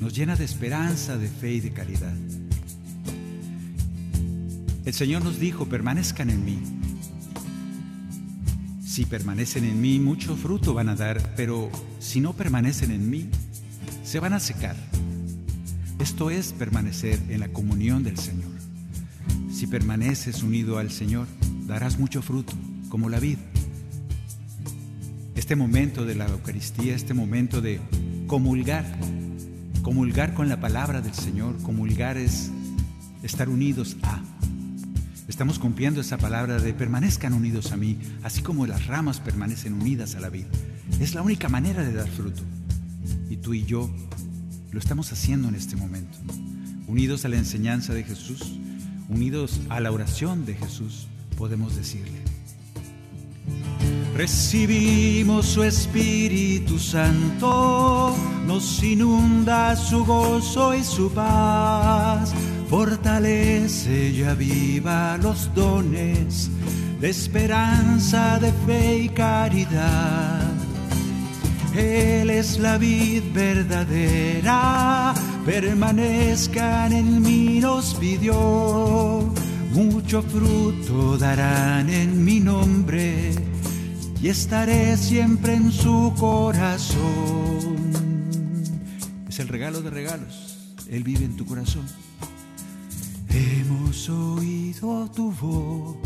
[0.00, 2.14] nos llena de esperanza, de fe y de caridad.
[4.86, 6.58] El Señor nos dijo, permanezcan en mí.
[8.86, 13.28] Si permanecen en mí, mucho fruto van a dar, pero si no permanecen en mí,
[14.02, 14.76] se van a secar.
[15.98, 18.51] Esto es permanecer en la comunión del Señor.
[19.62, 21.28] Si permaneces unido al Señor,
[21.68, 22.52] darás mucho fruto,
[22.88, 23.38] como la vid.
[25.36, 27.78] Este momento de la Eucaristía, este momento de
[28.26, 28.84] comulgar,
[29.82, 32.50] comulgar con la palabra del Señor, comulgar es
[33.22, 34.20] estar unidos a.
[35.28, 40.16] Estamos cumpliendo esa palabra de permanezcan unidos a mí, así como las ramas permanecen unidas
[40.16, 40.46] a la vid.
[40.98, 42.42] Es la única manera de dar fruto.
[43.30, 43.88] Y tú y yo
[44.72, 46.18] lo estamos haciendo en este momento,
[46.88, 48.58] unidos a la enseñanza de Jesús,
[49.12, 51.06] unidos a la oración de Jesús,
[51.36, 52.22] podemos decirle.
[54.16, 58.14] Recibimos su Espíritu Santo,
[58.46, 62.34] nos inunda su gozo y su paz,
[62.68, 66.50] fortalece y aviva los dones
[67.00, 70.52] de esperanza, de fe y caridad.
[71.74, 79.32] Él es la vid verdadera, permanezcan en mí, nos pidió.
[79.72, 83.32] Mucho fruto darán en mi nombre
[84.20, 87.76] y estaré siempre en su corazón.
[89.28, 91.86] Es el regalo de regalos, Él vive en tu corazón.
[93.30, 95.96] Hemos oído tu voz,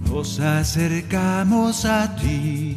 [0.00, 2.74] nos acercamos a ti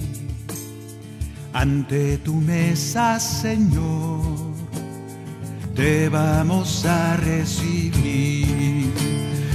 [1.53, 4.50] ante tu mesa, Señor,
[5.81, 8.93] te vamos a recibir.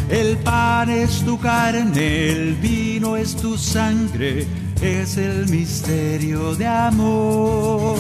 [0.08, 4.44] El pan es tu carne, el vino es tu sangre,
[4.82, 7.96] es el misterio de amor.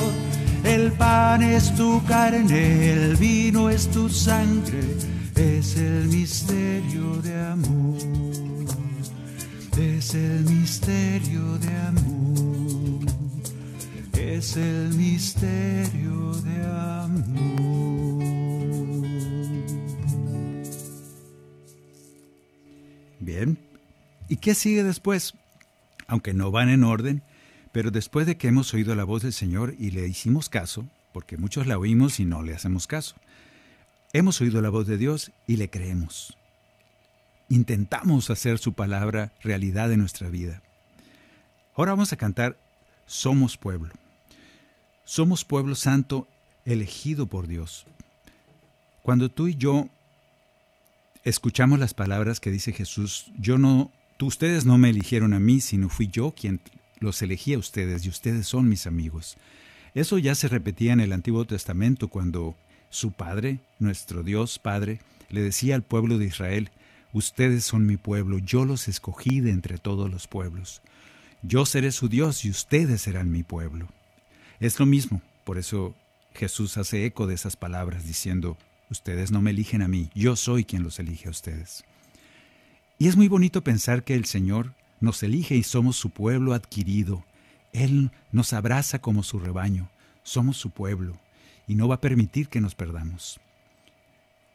[0.64, 4.82] El pan es tu carne, el vino es tu sangre,
[5.36, 7.96] es el misterio de amor.
[9.78, 12.66] Es el misterio de amor
[14.36, 16.66] es el misterio de
[17.02, 18.15] amor.
[24.36, 25.32] ¿Y qué sigue después?
[26.06, 27.22] Aunque no van en orden,
[27.72, 31.36] Pero después de que hemos oído la voz del Señor y le hicimos caso, porque
[31.36, 33.16] muchos la oímos y no le hacemos caso,
[34.14, 36.36] hemos oído la voz de Dios y le creemos.
[37.48, 40.62] Intentamos hacer su palabra realidad en nuestra vida.
[41.74, 42.58] Ahora vamos a cantar
[43.06, 43.92] Somos pueblo.
[45.04, 46.28] Somos pueblo santo
[46.64, 47.86] elegido por Dios.
[49.02, 49.88] Cuando tú y yo
[51.24, 55.60] escuchamos las palabras que dice Jesús, yo no, tú, ustedes no me eligieron a mí,
[55.60, 56.60] sino fui yo quien
[57.00, 59.36] los elegí a ustedes y ustedes son mis amigos.
[59.94, 62.56] Eso ya se repetía en el Antiguo Testamento cuando
[62.90, 65.00] su Padre, nuestro Dios Padre,
[65.30, 66.70] le decía al pueblo de Israel,
[67.12, 70.82] ustedes son mi pueblo, yo los escogí de entre todos los pueblos.
[71.42, 73.88] Yo seré su Dios y ustedes serán mi pueblo.
[74.60, 75.94] Es lo mismo, por eso
[76.34, 78.56] Jesús hace eco de esas palabras diciendo,
[78.88, 81.84] Ustedes no me eligen a mí, yo soy quien los elige a ustedes.
[82.98, 87.24] Y es muy bonito pensar que el Señor nos elige y somos su pueblo adquirido.
[87.72, 89.90] Él nos abraza como su rebaño,
[90.22, 91.18] somos su pueblo
[91.66, 93.38] y no va a permitir que nos perdamos.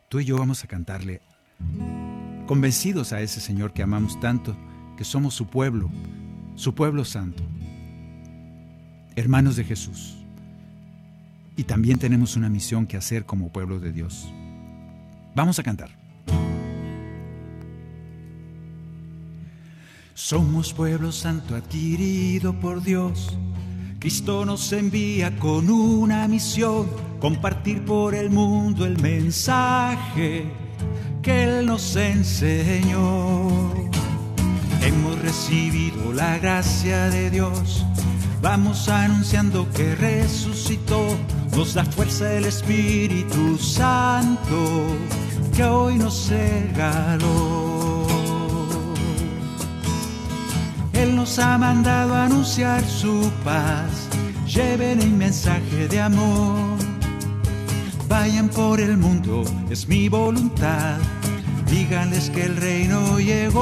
[0.09, 1.21] Tú y yo vamos a cantarle,
[2.47, 4.57] convencidos a ese Señor que amamos tanto,
[4.97, 5.91] que somos su pueblo,
[6.55, 7.43] su pueblo santo,
[9.15, 10.17] hermanos de Jesús.
[11.55, 14.27] Y también tenemos una misión que hacer como pueblo de Dios.
[15.35, 15.91] Vamos a cantar.
[20.13, 23.37] Somos pueblo santo adquirido por Dios.
[23.99, 26.87] Cristo nos envía con una misión,
[27.19, 30.51] compartir por el mundo el mensaje
[31.21, 33.47] que Él nos enseñó.
[34.81, 37.85] Hemos recibido la gracia de Dios,
[38.41, 41.15] vamos anunciando que resucitó
[41.55, 44.97] nos da fuerza el Espíritu Santo
[45.55, 47.70] que hoy nos regaló.
[51.31, 54.09] Nos ha mandado anunciar su paz,
[54.45, 56.77] lleven el mensaje de amor.
[58.09, 60.97] Vayan por el mundo, es mi voluntad,
[61.67, 63.61] díganles que el reino llegó.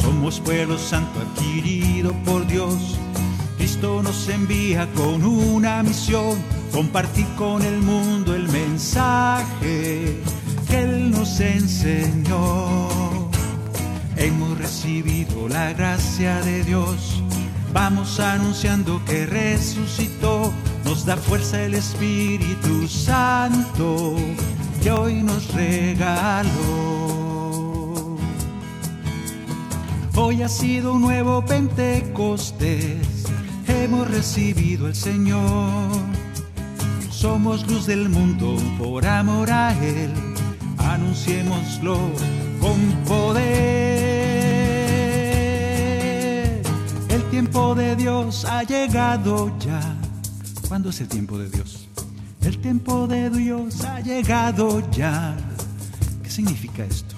[0.00, 3.00] Somos pueblo santo adquirido por Dios
[3.56, 6.38] Cristo nos envía con una misión,
[6.70, 10.20] compartir con el mundo el mensaje
[10.68, 12.99] que Él nos enseñó.
[14.20, 17.22] Hemos recibido la gracia de Dios,
[17.72, 20.52] vamos anunciando que resucitó,
[20.84, 24.14] nos da fuerza el Espíritu Santo
[24.82, 26.50] que hoy nos regaló.
[30.14, 33.20] Hoy ha sido un nuevo Pentecostés
[33.82, 35.90] hemos recibido el Señor.
[37.10, 40.10] Somos luz del mundo por amor a Él.
[40.78, 41.98] Anunciémoslo
[42.60, 44.09] con poder.
[47.30, 49.80] Tiempo de Dios ha llegado ya.
[50.68, 51.88] ¿Cuándo es el tiempo de Dios?
[52.42, 55.36] El tiempo de Dios ha llegado ya.
[56.24, 57.14] ¿Qué significa esto?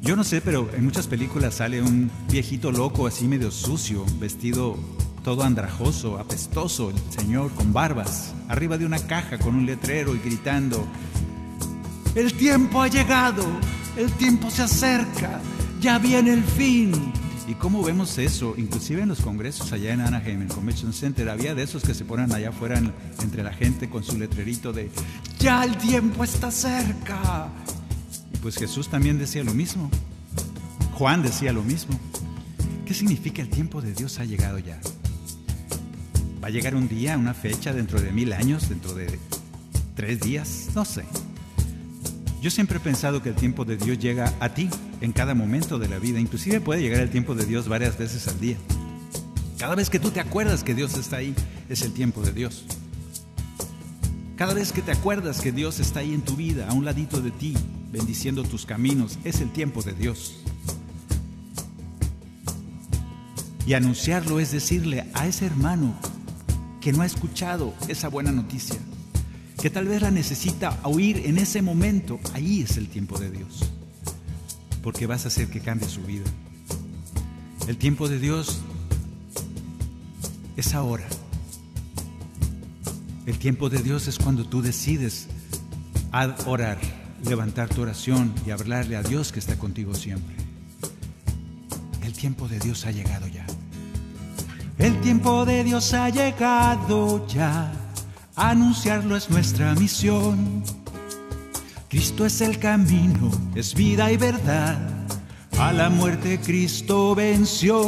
[0.00, 4.76] Yo no sé, pero en muchas películas sale un viejito loco así medio sucio, vestido
[5.24, 10.18] todo andrajoso, apestoso, el señor con barbas, arriba de una caja con un letrero y
[10.18, 10.86] gritando,
[12.14, 13.44] el tiempo ha llegado,
[13.96, 15.40] el tiempo se acerca,
[15.80, 17.21] ya viene el fin.
[17.48, 18.54] ¿Y cómo vemos eso?
[18.56, 22.04] Inclusive en los congresos allá en Anaheim, en Convention Center, había de esos que se
[22.04, 22.80] ponen allá afuera
[23.22, 24.90] entre la gente con su letrerito de,
[25.38, 27.50] ya el tiempo está cerca
[28.42, 29.88] pues Jesús también decía lo mismo.
[30.94, 31.98] Juan decía lo mismo.
[32.84, 34.80] ¿Qué significa el tiempo de Dios ha llegado ya?
[36.42, 39.18] ¿Va a llegar un día, una fecha, dentro de mil años, dentro de
[39.94, 40.70] tres días?
[40.74, 41.04] No sé.
[42.42, 44.68] Yo siempre he pensado que el tiempo de Dios llega a ti
[45.00, 46.18] en cada momento de la vida.
[46.18, 48.56] Inclusive puede llegar el tiempo de Dios varias veces al día.
[49.58, 51.36] Cada vez que tú te acuerdas que Dios está ahí,
[51.68, 52.64] es el tiempo de Dios.
[54.34, 57.20] Cada vez que te acuerdas que Dios está ahí en tu vida, a un ladito
[57.20, 57.54] de ti,
[57.92, 59.20] bendiciendo tus caminos.
[59.22, 60.34] Es el tiempo de Dios.
[63.68, 65.94] Y anunciarlo es decirle a ese hermano
[66.80, 68.80] que no ha escuchado esa buena noticia,
[69.62, 73.70] que tal vez la necesita oír en ese momento, ahí es el tiempo de Dios,
[74.82, 76.24] porque vas a hacer que cambie su vida.
[77.68, 78.58] El tiempo de Dios
[80.56, 81.06] es ahora.
[83.24, 85.28] El tiempo de Dios es cuando tú decides
[86.46, 86.80] orar
[87.24, 90.34] levantar tu oración y hablarle a Dios que está contigo siempre.
[92.02, 93.46] El tiempo de Dios ha llegado ya.
[94.78, 97.81] El tiempo de Dios ha llegado ya.
[98.36, 100.62] Anunciarlo es nuestra misión.
[101.88, 104.78] Cristo es el camino, es vida y verdad.
[105.58, 107.82] A la muerte Cristo venció.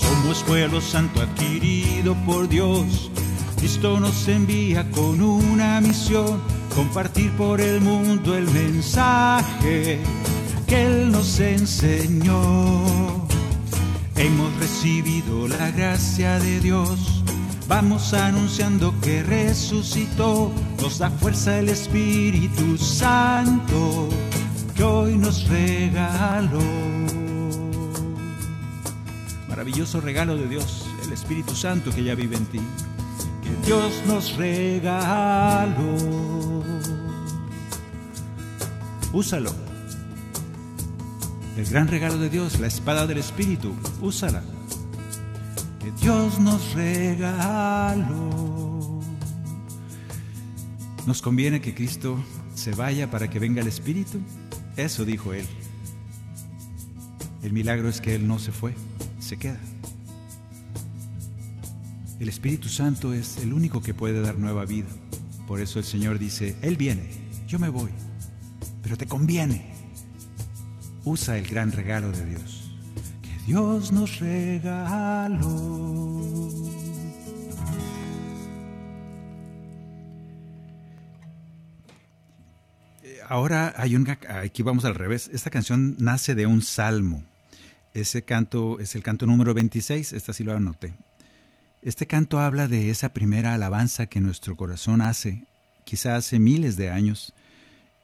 [0.00, 3.12] Somos pueblo santo adquirido por Dios.
[3.58, 6.40] Cristo nos envía con una misión,
[6.74, 10.00] compartir por el mundo el mensaje
[10.66, 13.24] que Él nos enseñó.
[14.16, 17.15] Hemos recibido la gracia de Dios.
[17.68, 24.08] Vamos anunciando que resucitó, nos da fuerza el Espíritu Santo
[24.74, 26.60] que hoy nos regaló.
[29.48, 32.60] Maravilloso regalo de Dios, el Espíritu Santo que ya vive en ti,
[33.42, 35.96] que Dios nos regaló.
[39.12, 39.66] Úsalo
[41.56, 44.42] el gran regalo de Dios, la espada del Espíritu, úsala.
[45.86, 48.10] Que Dios nos regaló.
[51.06, 52.18] ¿Nos conviene que Cristo
[52.56, 54.18] se vaya para que venga el Espíritu?
[54.76, 55.46] Eso dijo Él.
[57.44, 58.74] El milagro es que Él no se fue,
[59.20, 59.60] se queda.
[62.18, 64.88] El Espíritu Santo es el único que puede dar nueva vida.
[65.46, 67.08] Por eso el Señor dice, Él viene,
[67.46, 67.90] yo me voy,
[68.82, 69.72] pero te conviene
[71.04, 72.65] usa el gran regalo de Dios,
[73.46, 75.40] Dios nos regaló.
[83.04, 87.22] Eh, ahora hay una, aquí vamos al revés, esta canción nace de un salmo.
[87.94, 90.94] Ese canto es el canto número 26, esta sí lo anoté.
[91.82, 95.44] Este canto habla de esa primera alabanza que nuestro corazón hace,
[95.84, 97.32] quizá hace miles de años,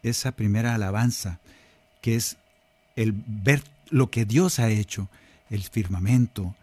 [0.05, 1.41] esa primera alabanza
[2.01, 2.37] que es
[2.95, 5.09] el ver lo que Dios ha hecho,
[5.53, 6.57] el firmamento,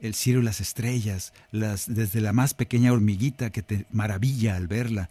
[0.00, 4.68] el cielo y las estrellas, las, desde la más pequeña hormiguita que te maravilla al
[4.68, 5.10] verla.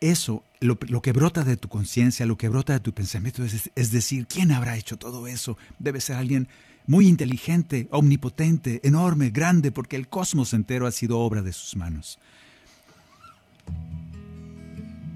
[0.00, 3.90] Eso, lo, que brota de tu conciencia, lo que brota de tu pensamiento, es, es
[3.90, 5.56] decir, ¿quién habrá hecho todo eso?
[5.78, 6.48] Debe ser alguien
[6.86, 12.18] muy inteligente, omnipotente, enorme, grande, porque el cosmos entero ha sido obra de sus manos.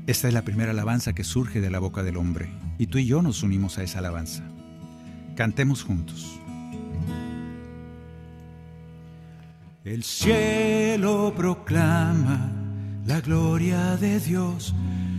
[0.06, 2.48] Esta es la primera alabanza que surge de la boca del hombre
[2.78, 4.42] y tú y yo nos unimos a esa alabanza.
[5.36, 6.37] Cantemos juntos.
[9.84, 12.52] El cielo proclama
[13.06, 14.74] la gloria de Dios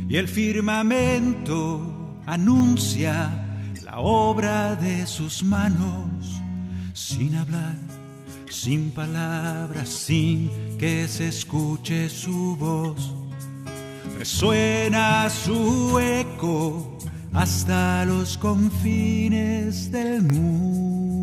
[0.08, 3.30] y el firmamento anuncia
[3.84, 6.42] la obra de sus manos
[6.94, 7.76] sin hablar,
[8.50, 13.14] sin palabras, sin que se escuche su voz.
[14.18, 16.98] Resuena su eco
[17.34, 21.19] hasta los confines del mundo.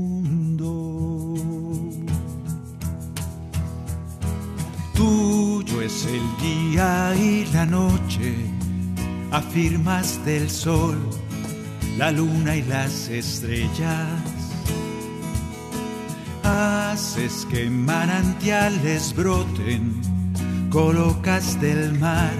[4.94, 8.34] Tuyo es el día y la noche,
[9.30, 10.98] afirmas del sol,
[11.98, 14.08] la luna y las estrellas.
[16.42, 20.00] Haces que manantiales broten,
[20.70, 22.32] colocas del mar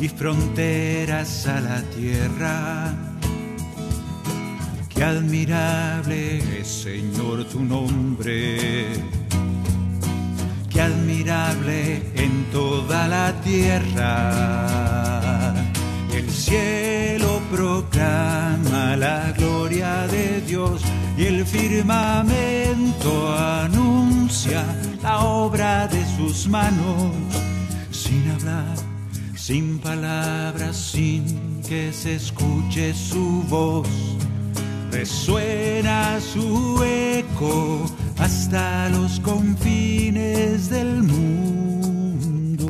[0.00, 3.09] y fronteras a la tierra
[5.00, 8.86] Qué admirable es, Señor, tu nombre.
[10.68, 14.34] Qué admirable en toda la tierra.
[16.12, 20.82] El cielo proclama la gloria de Dios
[21.16, 24.62] y el firmamento anuncia
[25.02, 27.14] la obra de sus manos.
[27.90, 28.76] Sin hablar,
[29.34, 33.88] sin palabras, sin que se escuche su voz
[35.00, 42.66] resuena su eco hasta los confines del mundo.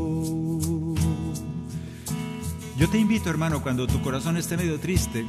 [2.79, 5.27] Yo te invito, hermano, cuando tu corazón esté medio triste,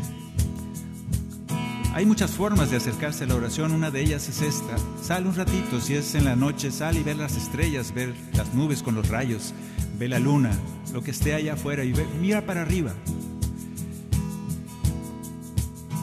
[1.95, 4.75] hay muchas formas de acercarse a la oración, una de ellas es esta.
[5.01, 8.53] Sal un ratito, si es en la noche, sal y ve las estrellas, ver las
[8.53, 9.55] nubes con los rayos,
[9.97, 10.51] ve la luna,
[10.93, 12.93] lo que esté allá afuera y mira para arriba.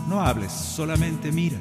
[0.09, 1.59] No hables, solamente mira.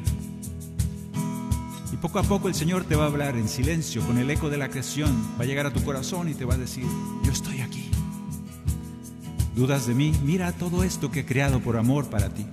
[1.92, 4.50] Y poco a poco el Señor te va a hablar en silencio, con el eco
[4.50, 5.14] de la creación.
[5.38, 6.86] Va a llegar a tu corazón y te va a decir,
[7.24, 7.92] yo estoy aquí.
[9.54, 10.14] ¿Dudas de mí?
[10.24, 12.46] Mira todo esto que he creado por amor para ti.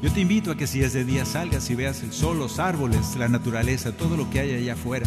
[0.00, 2.58] Yo te invito a que si es de día salgas y veas el sol, los
[2.58, 5.06] árboles, la naturaleza, todo lo que hay allá afuera.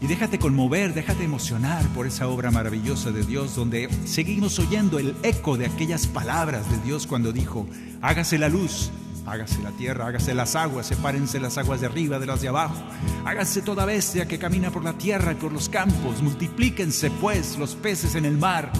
[0.00, 5.16] Y déjate conmover, déjate emocionar por esa obra maravillosa de Dios, donde seguimos oyendo el
[5.24, 7.66] eco de aquellas palabras de Dios cuando dijo,
[8.00, 8.90] hágase la luz,
[9.26, 12.80] hágase la tierra, hágase las aguas, sepárense las aguas de arriba de las de abajo,
[13.24, 17.74] hágase toda bestia que camina por la tierra y por los campos, multiplíquense pues los
[17.74, 18.70] peces en el mar.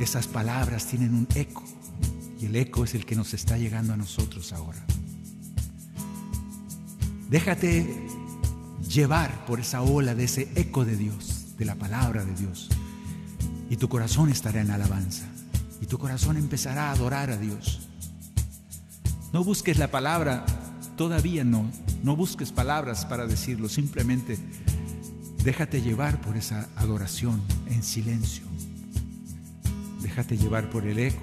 [0.00, 1.62] Esas palabras tienen un eco
[2.40, 4.84] Y el eco es el que nos está llegando a nosotros ahora.
[7.30, 7.86] Déjate
[8.88, 12.68] llevar por esa ola de ese eco de Dios, de la palabra de Dios.
[13.70, 15.26] Y tu corazón estará en alabanza.
[15.80, 17.88] Y tu corazón empezará a adorar a Dios.
[19.32, 20.44] No busques la palabra,
[20.96, 21.70] todavía no.
[22.02, 24.38] No busques palabras para decirlo, simplemente
[25.42, 28.44] déjate llevar por esa adoración en silencio.
[30.02, 31.22] Déjate llevar por el eco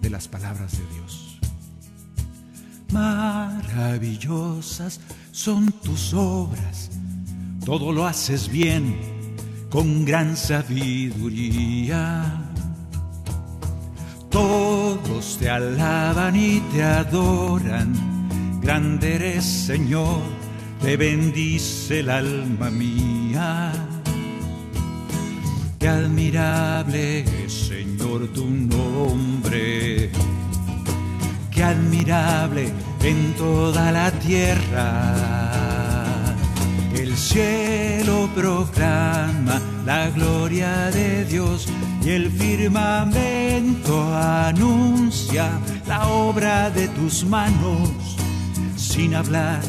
[0.00, 1.38] de las palabras de Dios.
[2.92, 5.00] Maravillosas
[5.32, 6.90] son tus obras,
[7.64, 8.96] todo lo haces bien,
[9.70, 12.24] con gran sabiduría.
[14.30, 17.94] Todos te alaban y te adoran,
[18.60, 20.20] grande eres Señor,
[20.82, 23.72] te bendice el alma mía.
[25.78, 30.10] Qué admirable es, Señor, tu nombre.
[31.50, 35.43] Qué admirable en toda la tierra.
[37.14, 41.68] El cielo proclama la gloria de Dios
[42.04, 45.48] y el firmamento anuncia
[45.86, 48.16] la obra de tus manos.
[48.74, 49.62] Sin hablar,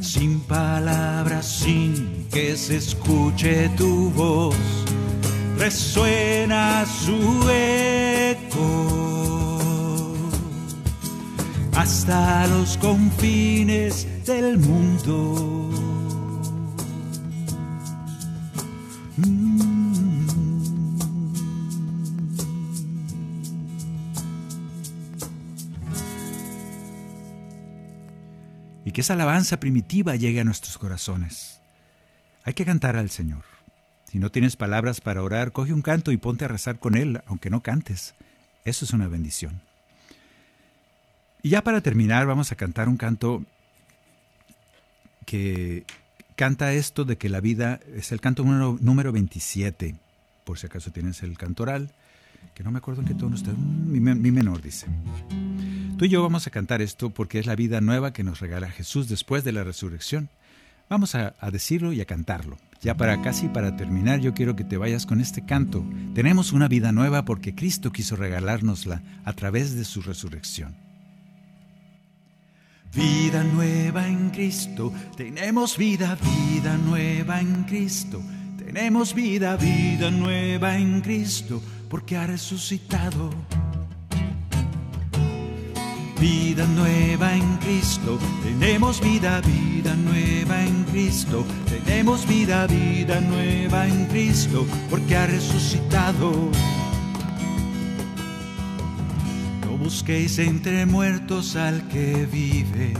[0.00, 4.54] sin palabras, sin que se escuche tu voz
[5.58, 8.88] resuena su eco
[11.74, 15.73] hasta los confines del mundo.
[28.84, 31.60] Y que esa alabanza primitiva llegue a nuestros corazones.
[32.44, 33.42] Hay que cantar al Señor.
[34.10, 37.22] Si no tienes palabras para orar, coge un canto y ponte a rezar con él,
[37.26, 38.14] aunque no cantes.
[38.64, 39.60] Eso es una bendición.
[41.42, 43.44] Y ya para terminar, vamos a cantar un canto
[45.26, 45.84] que
[46.36, 49.94] canta esto de que la vida es el canto número, número 27,
[50.44, 51.90] por si acaso tienes el cantoral,
[52.54, 54.86] que no me acuerdo en qué tono está, mi, mi menor dice.
[55.96, 58.68] Tú y yo vamos a cantar esto porque es la vida nueva que nos regala
[58.68, 60.28] Jesús después de la resurrección.
[60.90, 62.56] Vamos a, decirlo y a cantarlo.
[62.82, 65.84] Ya para casi para terminar, yo quiero que te vayas con este canto.
[66.12, 70.74] Tenemos una vida nueva porque Cristo quiso regalárnosla a través de su resurrección.
[72.92, 78.20] Vida nueva en Cristo, tenemos vida, vida nueva en Cristo.
[78.58, 83.30] Tenemos vida, vida nueva en Cristo, porque ha resucitado
[86.20, 88.18] vida nueva en Cristo.
[88.42, 91.44] Tenemos vida, vida nueva en Cristo.
[91.68, 96.50] Tenemos vida, vida nueva en Cristo, porque ha resucitado.
[99.62, 102.94] No busquéis entre muertos al que vive.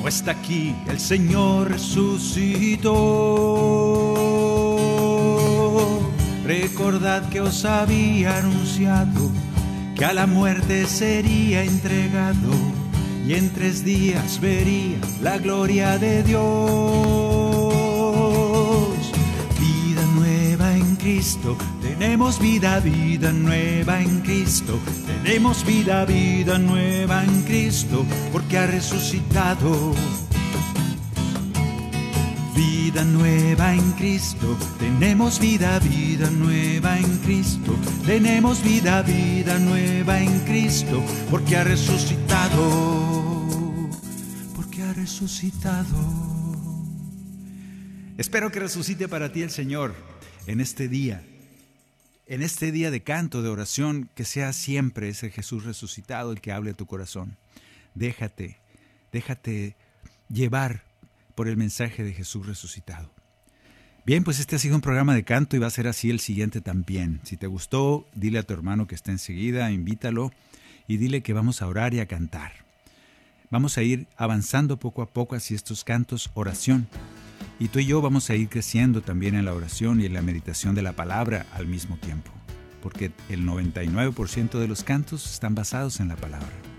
[0.00, 2.92] No está aquí, el Señor resucitó.
[6.44, 9.30] Recordad que os había anunciado
[10.02, 12.50] que a la muerte sería entregado
[13.24, 16.42] y en tres días vería la gloria de Dios.
[19.60, 24.76] Vida nueva en Cristo, tenemos vida, vida nueva en Cristo,
[25.06, 29.94] tenemos vida, vida nueva en Cristo, porque ha resucitado.
[32.62, 40.38] Vida nueva en Cristo, tenemos vida, vida nueva en Cristo, tenemos vida, vida nueva en
[40.40, 43.90] Cristo, porque ha resucitado,
[44.54, 45.98] porque ha resucitado.
[48.16, 49.96] Espero que resucite para ti el Señor
[50.46, 51.24] en este día,
[52.28, 56.52] en este día de canto, de oración, que sea siempre ese Jesús resucitado el que
[56.52, 57.36] hable a tu corazón.
[57.96, 58.60] Déjate,
[59.10, 59.74] déjate
[60.28, 60.91] llevar
[61.34, 63.10] por el mensaje de Jesús resucitado.
[64.04, 66.18] Bien, pues este ha sido un programa de canto y va a ser así el
[66.18, 67.20] siguiente también.
[67.22, 70.32] Si te gustó, dile a tu hermano que está enseguida, invítalo
[70.88, 72.52] y dile que vamos a orar y a cantar.
[73.50, 76.88] Vamos a ir avanzando poco a poco hacia estos cantos oración.
[77.60, 80.22] Y tú y yo vamos a ir creciendo también en la oración y en la
[80.22, 82.32] meditación de la palabra al mismo tiempo,
[82.82, 86.71] porque el 99% de los cantos están basados en la palabra.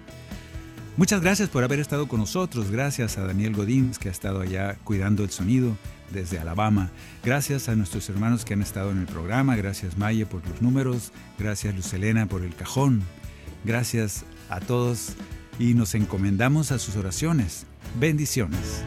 [0.96, 2.70] Muchas gracias por haber estado con nosotros.
[2.70, 5.76] Gracias a Daniel Godín, que ha estado allá cuidando el sonido
[6.12, 6.92] desde Alabama.
[7.24, 9.56] Gracias a nuestros hermanos que han estado en el programa.
[9.56, 11.12] Gracias Maye por los números.
[11.40, 13.02] Gracias Luz Elena por el cajón.
[13.64, 15.14] Gracias a todos
[15.58, 17.66] y nos encomendamos a sus oraciones.
[18.00, 18.84] Bendiciones.